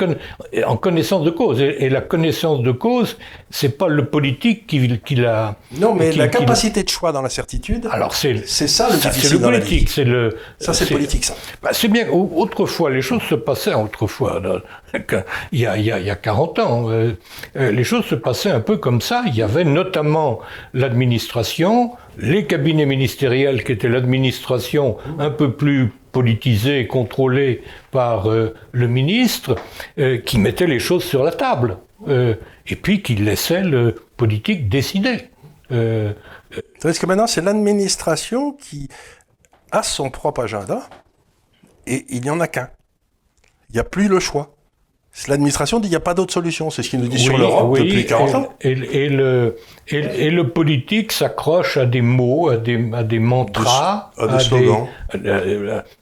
[0.67, 1.61] en, connaissance de cause.
[1.61, 3.17] Et, et, la connaissance de cause,
[3.49, 5.55] c'est pas le politique qui, qui l'a.
[5.77, 7.87] Non, mais qui, la capacité de choix dans la certitude.
[7.91, 10.37] Alors c'est c'est ça le ça, difficile le politique, c'est le.
[10.59, 11.35] Ça c'est politique ça.
[11.61, 12.07] Bah, c'est bien.
[12.09, 14.41] Autrefois, les choses se passaient autrefois.
[15.51, 17.13] Il y a, il y a, il y a 40 ans, euh,
[17.55, 19.23] les choses se passaient un peu comme ça.
[19.31, 20.39] Il y avait notamment
[20.73, 28.87] l'administration, les cabinets ministériels qui étaient l'administration un peu plus politisée, contrôlée par euh, le
[28.87, 29.55] ministre,
[29.97, 31.77] euh, qui mettait les choses sur la table.
[32.07, 32.33] Euh,
[32.67, 35.29] et puis qui laissait le politique décider.
[36.81, 38.89] Parce que maintenant, c'est l'administration qui
[39.71, 40.81] a son propre agenda
[41.87, 42.69] et il n'y en a qu'un.
[43.69, 44.53] Il n'y a plus le choix.
[45.27, 46.69] L'administration dit qu'il n'y a pas d'autre solution.
[46.69, 48.53] C'est ce qu'il nous dit oui, sur l'Europe oui, depuis 40 ans.
[48.61, 49.57] Et, et, le,
[49.89, 54.33] et, et, le politique s'accroche à des mots, à des, à des mantras, à des,
[54.33, 54.87] à des slogans,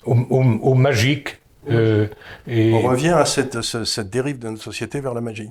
[0.05, 1.39] au, au, au, magique.
[1.69, 2.07] Euh.
[2.47, 5.49] On revient à cette, cette, cette, dérive de notre société vers la magie.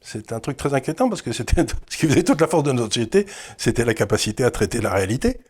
[0.00, 2.72] C'est un truc très inquiétant parce que c'était ce qui faisait toute la force de
[2.72, 3.26] notre société,
[3.58, 5.40] c'était la capacité à traiter la réalité.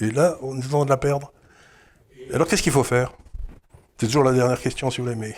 [0.00, 1.32] Et là, on est en train de la perdre.
[2.32, 3.12] Alors qu'est-ce qu'il faut faire?
[3.98, 5.16] C'est toujours la dernière question, si vous voulez.
[5.16, 5.34] Mais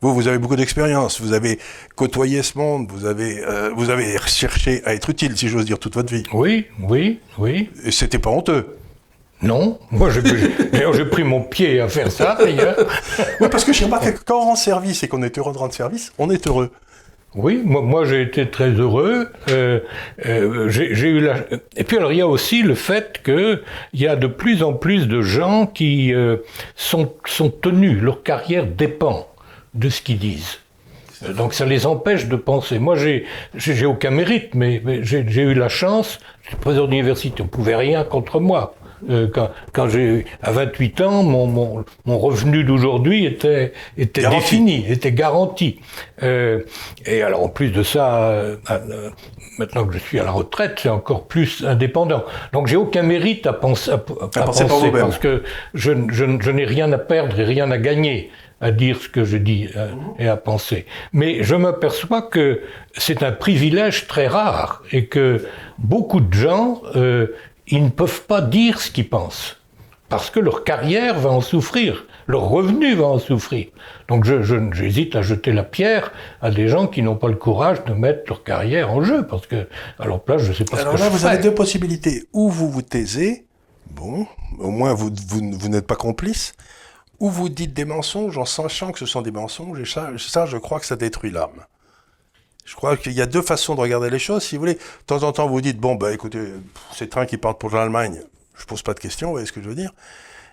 [0.00, 1.20] vous, vous avez beaucoup d'expérience.
[1.20, 1.58] Vous avez
[1.94, 2.90] côtoyé ce monde.
[2.90, 6.24] Vous avez, euh, vous avez cherché à être utile, si j'ose dire, toute votre vie.
[6.32, 7.70] Oui, oui, oui.
[7.84, 8.76] Et c'était pas honteux.
[9.42, 12.76] Non, moi j'ai pris mon pied à faire ça d'ailleurs.
[13.40, 15.58] oui, parce que je remarque que quand on rend service et qu'on est heureux de
[15.58, 16.70] rendre service, on est heureux.
[17.34, 19.28] Oui, moi, moi j'ai été très heureux.
[19.48, 19.80] Euh,
[20.26, 21.36] euh, j'ai eu la.
[21.76, 23.62] Et puis alors il y a aussi le fait que
[23.94, 26.38] il y a de plus en plus de gens qui euh,
[26.76, 29.28] sont sont tenus, leur carrière dépend
[29.72, 30.58] de ce qu'ils disent.
[31.36, 32.78] Donc ça les empêche de penser.
[32.78, 33.24] Moi j'ai
[33.54, 36.18] j'ai aucun mérite, mais, mais j'ai eu la chance.
[36.42, 38.74] Je suis président d'université, on pouvait rien contre moi.
[39.10, 44.40] Euh, quand, quand j'ai à 28 ans, mon, mon, mon revenu d'aujourd'hui était, était Garanti.
[44.40, 45.80] défini, était garanti.
[46.22, 46.60] Euh,
[47.06, 48.56] et alors en plus de ça, euh,
[49.58, 52.24] maintenant que je suis à la retraite, c'est encore plus indépendant.
[52.52, 55.42] Donc j'ai aucun mérite à penser, à, à à penser, penser parce que
[55.74, 58.30] je, je, je n'ai rien à perdre et rien à gagner
[58.62, 59.88] à dire ce que je dis euh,
[60.18, 60.86] et à penser.
[61.12, 62.60] Mais je m'aperçois que
[62.96, 65.44] c'est un privilège très rare et que
[65.78, 67.26] beaucoup de gens euh,
[67.68, 69.56] ils ne peuvent pas dire ce qu'ils pensent,
[70.08, 73.68] parce que leur carrière va en souffrir, leur revenu va en souffrir.
[74.08, 77.84] Donc j'hésite je, à jeter la pierre à des gens qui n'ont pas le courage
[77.84, 80.78] de mettre leur carrière en jeu, parce que à leur place, je ne sais pas
[80.78, 81.34] Alors ce que là, je vous ferais.
[81.34, 82.26] avez deux possibilités.
[82.32, 83.46] Ou vous vous taisez,
[83.90, 84.26] bon,
[84.58, 86.52] au moins vous, vous, vous n'êtes pas complice,
[87.20, 90.46] ou vous dites des mensonges en sachant que ce sont des mensonges, et ça, ça
[90.46, 91.64] je crois que ça détruit l'âme.
[92.64, 94.42] Je crois qu'il y a deux façons de regarder les choses.
[94.44, 96.40] Si vous voulez, de temps en temps, vous dites, bon, bah, écoutez,
[96.94, 98.20] ces trains qui partent pour l'Allemagne,
[98.56, 99.92] je pose pas de questions, vous voyez ce que je veux dire.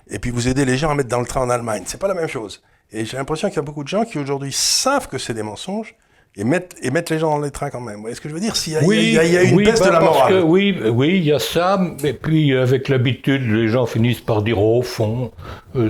[0.10, 1.84] Et puis vous aidez les gens à mettre dans le train en Allemagne.
[1.86, 2.64] C'est pas la même chose.
[2.91, 5.43] Et j'ai l'impression qu'il y a beaucoup de gens qui aujourd'hui savent que c'est des
[5.43, 5.95] mensonges
[6.36, 7.95] et mettent, et mettent les gens dans les trains quand même.
[7.97, 8.55] Vous voyez ce que je veux dire?
[8.55, 10.30] S'il y a, Oui, il y y a une oui, baisse bah, de la morale.
[10.34, 14.41] que oui, oui, il y a ça, mais puis avec l'habitude, les gens finissent par
[14.41, 15.32] dire au fond,
[15.76, 15.89] euh,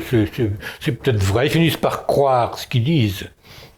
[0.82, 3.30] c'est peut-être vrai, ils finissent par croire ce qu'ils disent.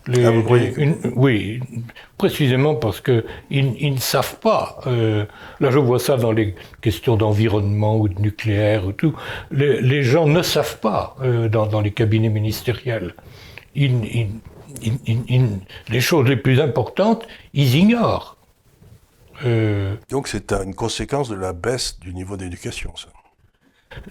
[0.08, 1.60] Les- Ah, vous croyez une- oui,
[2.18, 4.80] précisément parce que ils, ils ne savent pas.
[4.88, 5.26] Euh,
[5.60, 9.14] là, je vois ça dans les questions d'environnement ou de nucléaire ou tout.
[9.52, 13.14] Les, les gens ne savent pas euh, dans, dans les cabinets ministériels.
[13.76, 18.38] Ils, ils- les choses les plus importantes, ils ignorent.
[19.46, 23.10] Euh, Donc c'est une conséquence de la baisse du niveau d'éducation, ça.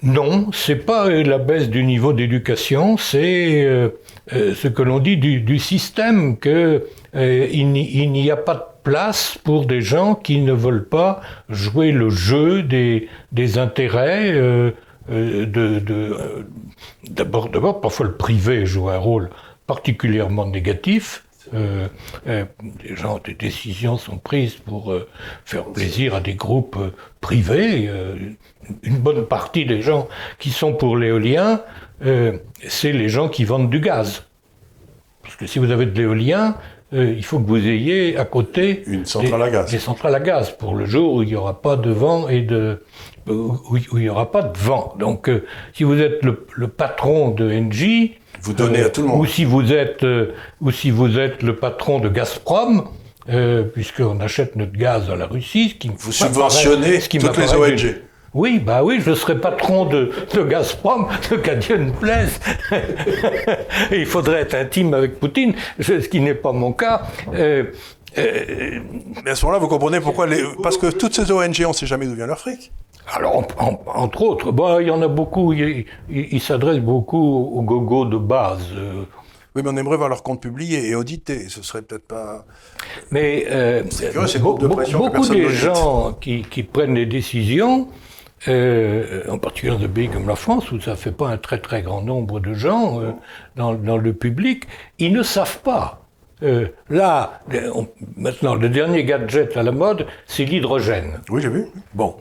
[0.03, 3.63] Non, c'est pas la baisse du niveau d'éducation, c'est
[4.33, 8.63] euh, ce que l'on dit du, du système que euh, il n'y a pas de
[8.83, 14.33] place pour des gens qui ne veulent pas jouer le jeu des, des intérêts.
[14.33, 14.71] euh,
[15.11, 16.17] euh, de, de,
[17.11, 19.31] d'abord, d'abord, parfois le privé joue un rôle
[19.67, 21.25] particulièrement négatif.
[21.53, 21.89] Euh,
[22.29, 22.45] euh,
[22.83, 25.09] des gens, des décisions sont prises pour euh,
[25.45, 26.91] faire plaisir à des groupes euh,
[27.21, 27.89] privés.
[27.89, 28.15] euh,
[28.83, 30.07] une bonne partie des gens
[30.39, 31.61] qui sont pour l'éolien,
[32.69, 34.27] c'est les gens qui vendent du gaz.
[35.23, 36.55] Parce que si vous avez de l'éolien,
[36.93, 39.71] il faut que vous ayez à côté Une centrale des, à gaz.
[39.73, 42.43] des centrales à gaz pour le jour où il n'y aura pas de vent et
[42.43, 42.85] de
[43.27, 44.95] où, où il n'y aura pas de vent.
[44.99, 45.29] Donc,
[45.73, 49.21] si vous êtes le, le patron de Engie, Vous donnez à tout le monde.
[49.21, 52.89] ou si vous êtes euh, ou si vous êtes le patron de Gazprom,
[53.29, 57.37] euh, puisqu'on achète notre gaz à la Russie, ce qui Vous subventionnez ce qui toutes
[57.37, 57.97] les ONG.
[58.35, 62.41] oui, bah oui, je serais patron de, de Gazprom, de qu'à Dieu ne plaise.
[63.93, 67.03] Il faudrait être intime avec Poutine, ce ce qui n'est pas mon cas.
[67.35, 67.65] Euh,
[68.19, 68.81] Euh,
[69.25, 70.43] mais à ce moment-là, vous comprenez pourquoi les...
[70.63, 72.73] Parce que toutes ces ONG, on ne sait jamais d'où vient leur fric.
[73.13, 73.43] Alors,
[73.87, 78.67] entre autres, bon, il y en a beaucoup, ils s'adressent beaucoup aux gogos de base.
[78.75, 79.05] Euh.
[79.57, 81.49] Oui, mais on aimerait voir leurs comptes publiés et audités.
[81.49, 82.45] Ce serait peut-être pas.
[83.11, 83.83] Mais euh,
[84.41, 87.89] beaucoup, beaucoup des gens qui, qui, prennent des décisions,
[88.47, 91.37] euh, en particulier dans des pays comme la France, où ça ne fait pas un
[91.37, 93.11] très très grand nombre de gens euh,
[93.57, 94.65] dans, dans, le public,
[95.01, 96.00] ils ne savent pas.
[96.43, 97.41] Euh, là,
[98.17, 101.21] maintenant, le dernier gadget à la mode, c'est l'hydrogène.
[101.29, 101.67] Oui, j'ai vu.
[101.95, 102.17] Bon.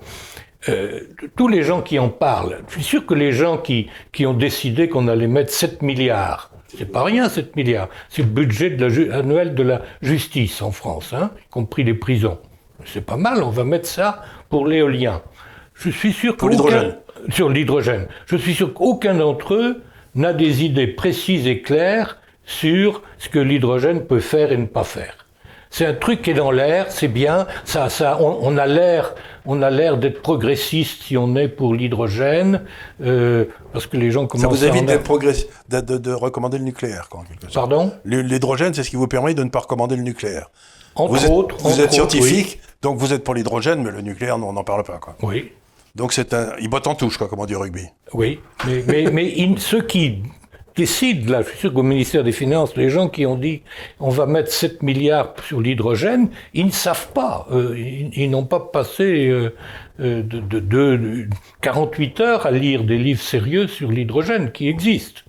[0.67, 1.01] Euh,
[1.37, 4.33] tous les gens qui en parlent, je suis sûr que les gens qui, qui ont
[4.33, 8.85] décidé qu'on allait mettre 7 milliards, c'est pas rien 7 milliards, c'est le budget de
[8.85, 12.39] la annuel de la justice en France, hein, y compris les prisons.
[12.85, 15.21] C'est pas mal, on va mettre ça pour l'éolien.
[15.75, 16.97] Je suis sûr pour l'hydrogène.
[17.29, 18.07] Sur l'hydrogène.
[18.25, 19.81] Je suis sûr qu'aucun d'entre eux
[20.15, 22.17] n'a des idées précises et claires
[22.49, 25.27] sur ce que l'hydrogène peut faire et ne pas faire.
[25.69, 27.45] C'est un truc qui est dans l'air, c'est bien.
[27.63, 29.13] Ça, ça, on, a l'air,
[29.45, 32.63] on a l'air d'être progressiste si on est pour l'hydrogène,
[33.03, 34.41] euh, parce que les gens commencent.
[34.41, 37.53] Ça vous évite de, de, de, recommander le nucléaire, quelque sorte.
[37.53, 37.93] Pardon?
[38.03, 40.49] L'hydrogène, c'est ce qui vous permet de ne pas recommander le nucléaire.
[40.95, 41.55] Entre vous êtes, autres.
[41.59, 44.97] Vous êtes scientifique, donc vous êtes pour l'hydrogène, mais le nucléaire, on n'en parle pas,
[44.97, 45.15] quoi.
[45.21, 45.51] Oui.
[45.93, 47.85] Donc c'est un, il botte en touche, quoi, comme on dit au rugby.
[48.13, 50.23] Oui, mais, mais, mais ceux qui
[50.79, 53.61] décident, là, je suis sûr qu'au ministère des Finances, les gens qui ont dit
[53.99, 57.47] on va mettre 7 milliards sur l'hydrogène, ils ne savent pas.
[57.51, 57.75] Euh,
[58.13, 59.53] ils, n'ont pas passé euh,
[59.99, 61.27] euh,
[61.61, 65.21] 48 heures à lire des livres sérieux sur l'hydrogène qui existent.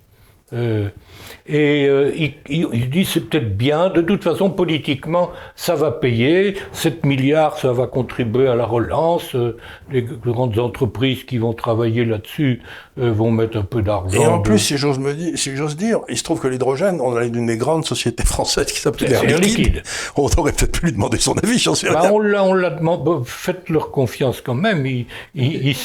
[1.47, 6.55] Et euh, il, il, dit c'est peut-être bien, de toute façon politiquement ça va payer,
[6.71, 9.57] 7 milliards ça va contribuer à la relance, euh,
[9.91, 12.61] les grandes entreprises qui vont travailler là-dessus
[12.99, 14.21] euh, vont mettre un peu d'argent.
[14.21, 17.01] Et en plus, si j'ose me dire, si j'ose dire, il se trouve que l'hydrogène,
[17.01, 19.81] on a une des grandes sociétés françaises qui s'appelle Air Liquide.
[20.15, 22.69] On aurait peut-être pu lui demander son avis, j'en sais bah, On l'a, on l'a
[22.69, 24.85] demandé, faites leur confiance quand même.
[24.85, 25.75] Ils, ils,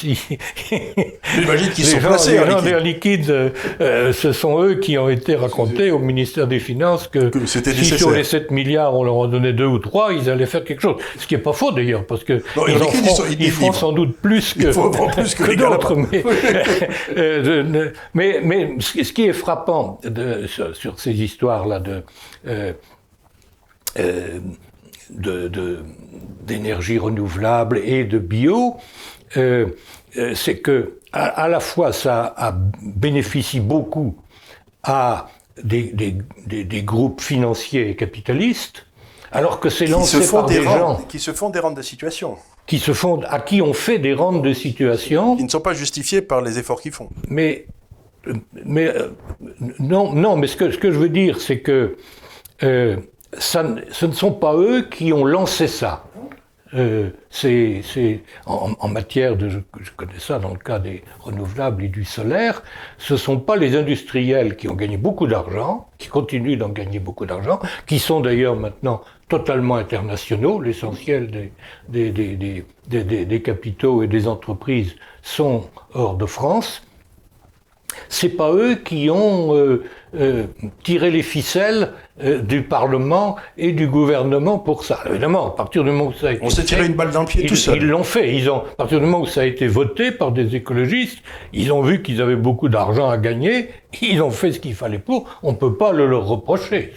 [1.35, 2.37] J'imagine qu'ils sont placés.
[2.37, 7.07] Les gens d'Air Liquide, ce sont eux qui ont été raconté au ministère des Finances
[7.07, 10.45] que, si sur les 7 milliards on leur en donnait 2 ou 3, ils allaient
[10.45, 10.97] faire quelque chose.
[11.17, 12.43] Ce qui n'est pas faux d'ailleurs, parce que
[13.39, 14.67] ils, font, sans doute plus que,
[15.13, 15.95] plus que, d'autres.
[17.17, 22.03] Euh, mais, mais, ce qui est frappant de, sur, ces histoires-là de,
[22.47, 22.73] euh,
[23.99, 24.39] euh,
[26.41, 28.75] d'énergie renouvelable et de bio,
[29.33, 34.17] c'est que à, la fois ça a bénéficie beaucoup
[34.83, 35.27] à
[35.63, 35.83] des,
[36.45, 38.85] des, des, groupes financiers et capitalistes,
[39.31, 42.79] alors que c'est lancé par des, gens qui se font des rentes de situation, qui
[42.79, 46.21] se font à qui on fait des rentes de situation, qui ne sont pas justifiés
[46.21, 47.09] par les efforts qu'ils font.
[47.27, 47.65] Mais
[48.65, 49.09] mais euh,
[49.79, 51.97] non non, mais ce que ce que je veux dire, c'est que
[52.63, 52.97] euh,
[53.37, 56.03] ça, ce ne sont pas eux qui ont lancé ça.
[56.73, 59.59] Euh, c'est en, en, matière de, je,
[59.95, 62.61] connais ça dans le cas des renouvelables et du solaire,
[62.97, 67.25] ce sont pas les industriels qui ont gagné beaucoup d'argent, qui continuent d'en gagner beaucoup
[67.25, 70.61] d'argent, qui sont d'ailleurs maintenant totalement internationaux.
[70.61, 71.51] L'essentiel des
[71.87, 76.83] des, des, des, des, capitaux et des entreprises sont hors de France.
[78.09, 79.83] C'est pas eux qui ont euh,
[80.15, 80.45] euh,
[80.83, 81.93] tiré les ficelles
[82.23, 84.99] du Parlement et du gouvernement pour ça.
[85.09, 87.21] Évidemment, à partir du moment où ça a été On s'est tiré une balle dans
[87.21, 87.77] le pied ils, tout seul.
[87.77, 88.35] Ils l'ont fait.
[88.35, 91.19] Ils ont, à partir du moment où ça a été voté par des écologistes,
[91.53, 93.69] ils ont vu qu'ils avaient beaucoup d'argent à gagner.
[94.01, 95.29] Ils ont fait ce qu'il fallait pour.
[95.43, 96.93] On peut pas le leur reprocher.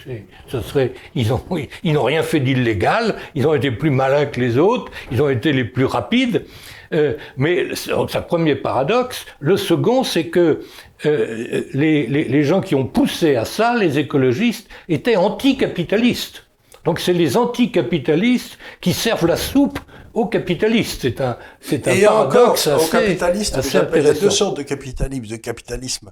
[0.47, 1.41] Ce serait, ils ont,
[1.83, 3.15] ils n'ont rien fait d'illégal.
[3.35, 4.91] Ils ont été plus malins que les autres.
[5.11, 6.45] Ils ont été les plus rapides.
[6.93, 9.25] Euh, mais c'est un premier paradoxe.
[9.39, 10.61] Le second, c'est que
[11.05, 16.45] euh, les, les, les, gens qui ont poussé à ça, les écologistes, étaient anticapitalistes.
[16.85, 19.79] Donc c'est les anticapitalistes qui servent la soupe
[20.13, 21.01] aux capitalistes.
[21.01, 24.29] C'est un, c'est un Et paradoxe encore, assez, aux capitalistes, assez il y a deux
[24.29, 25.27] sortes de capitalisme.
[25.27, 26.11] De capitalisme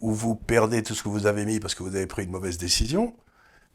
[0.00, 2.30] où vous perdez tout ce que vous avez mis parce que vous avez pris une
[2.30, 3.14] mauvaise décision.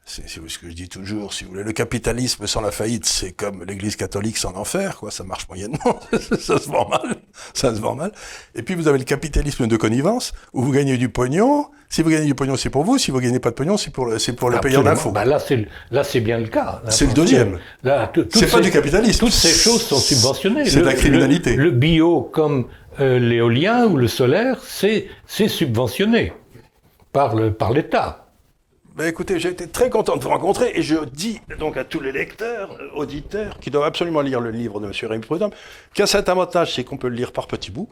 [0.07, 1.63] C'est ce que je dis toujours, si vous voulez.
[1.63, 5.09] Le capitalisme sans la faillite, c'est comme l'Église catholique sans l'enfer, quoi.
[5.09, 5.99] Ça marche moyennement,
[6.39, 7.15] ça se vend mal,
[7.55, 8.11] ça se vend mal.
[8.53, 11.69] Et puis vous avez le capitalisme de connivence, où vous gagnez du pognon.
[11.89, 12.99] Si vous gagnez du pognon, c'est pour vous.
[12.99, 15.09] Si vous gagnez pas de pognon, c'est pour le, c'est pour le payeur d'impôts.
[15.09, 16.83] Bah là, c'est là, c'est bien le cas.
[16.89, 17.59] C'est le deuxième.
[17.81, 19.21] Là, c'est pas du capitalisme.
[19.21, 20.65] Toutes ces choses sont subventionnées.
[20.65, 21.55] C'est de la criminalité.
[21.55, 22.67] Le, le bio, comme
[22.99, 26.31] euh, l'éolien ou le solaire, c'est c'est subventionné
[27.11, 28.24] par le par l'État.
[28.95, 31.99] Ben écoutez, j'ai été très content de vous rencontrer et je dis donc à tous
[31.99, 34.93] les lecteurs, auditeurs, qui doivent absolument lire le livre de M.
[35.09, 35.51] Rémy Prudhomme,
[35.93, 37.89] qu'à cet avantage, c'est qu'on peut le lire par petits bouts.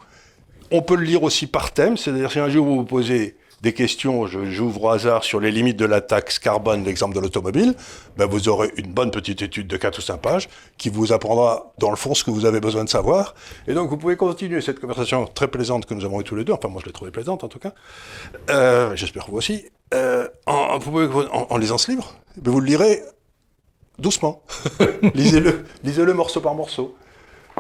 [0.72, 3.74] On peut le lire aussi par thème, c'est-à-dire si un jour vous vous posez des
[3.74, 7.76] questions, j'ouvre au hasard, sur les limites de la taxe carbone, l'exemple de l'automobile,
[8.18, 11.74] ben vous aurez une bonne petite étude de 4 ou 5 pages qui vous apprendra
[11.78, 13.36] dans le fond ce que vous avez besoin de savoir.
[13.66, 16.44] Et donc vous pouvez continuer cette conversation très plaisante que nous avons eue tous les
[16.44, 17.74] deux, enfin moi je l'ai trouvée plaisante en tout cas,
[18.50, 23.02] euh, j'espère que vous aussi, euh, en, lisant ce livre, ben vous le lirez
[23.98, 24.44] doucement.
[25.14, 26.98] lisez-le, lisez-le morceau par morceau.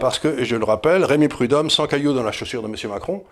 [0.01, 2.75] Parce que, je le rappelle, Rémi Prudhomme, sans caillou dans la chaussure de M.
[2.89, 3.23] Macron,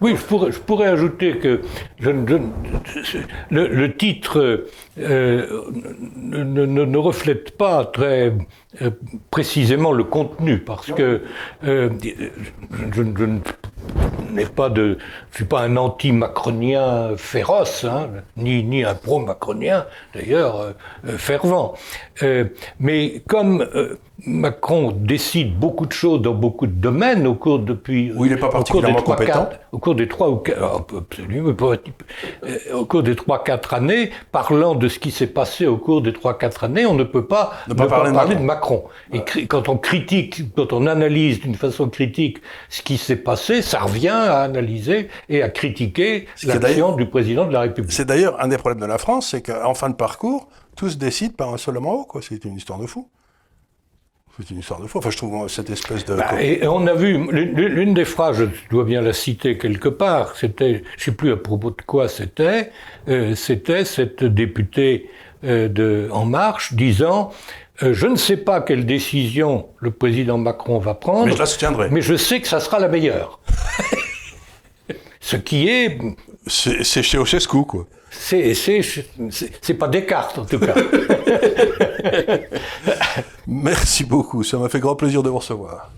[0.00, 1.60] oui, je pourrais, je pourrais ajouter que
[2.00, 2.50] je,
[3.50, 4.66] le, titre
[4.98, 5.62] euh,
[6.16, 8.32] ne, ne, reflète pas très
[8.80, 8.90] euh,
[9.30, 11.22] précisément le contenu, parce que
[11.64, 11.90] euh,
[12.94, 13.02] je,
[14.32, 14.96] n'ai pas de,
[15.32, 19.84] je suis pas un anti-macronien féroce, hein, ni, ni un pro-macronien
[20.14, 20.74] d'ailleurs
[21.18, 21.74] fervent.
[22.80, 23.66] mais comme
[24.24, 28.12] Macron décide beaucoup de choses dans beaucoup de domaines au cours depuis.
[28.14, 29.50] Où il n'est pas particulièrement compétent.
[29.72, 30.62] au cours des trois ou quatre,
[30.96, 31.54] absolument,
[32.74, 36.12] au cours des trois quatre années, parlant de ce qui s'est passé au cours des
[36.12, 38.84] trois quatre années, on ne peut pas ne, pas, parler, de Macron.
[39.12, 43.80] Et quand on critique, quand on analyse d'une façon critique ce qui s'est passé, ça
[43.80, 47.92] revient à analyser et à critiquer l'action du président de la République.
[47.92, 50.96] C'est d'ailleurs un des problèmes de la France, c'est qu'en fin de parcours, tout se
[50.96, 52.20] décide par un seul homme en haut, quoi.
[52.22, 53.08] C'est une histoire de fou.
[54.38, 54.98] C'est une histoire de foi.
[54.98, 56.14] Enfin, je trouve cette espèce de.
[56.14, 60.36] Bah, et on a vu l'une des phrases, je dois bien la citer quelque part.
[60.36, 62.70] C'était, je sais plus à propos de quoi c'était.
[63.08, 65.08] Euh, c'était cette députée
[65.44, 67.32] euh, de En Marche disant.
[67.82, 71.46] Euh, je ne sais pas quelle décision le président Macron va prendre, mais je la
[71.46, 71.88] soutiendrai.
[71.90, 73.38] Mais je sais que ça sera la meilleure.
[75.20, 75.98] Ce qui est.
[76.46, 77.86] C'est chez Ochescu, quoi.
[78.10, 80.74] C'est pas Descartes, en tout cas.
[83.46, 85.90] Merci beaucoup, ça m'a fait grand plaisir de vous recevoir.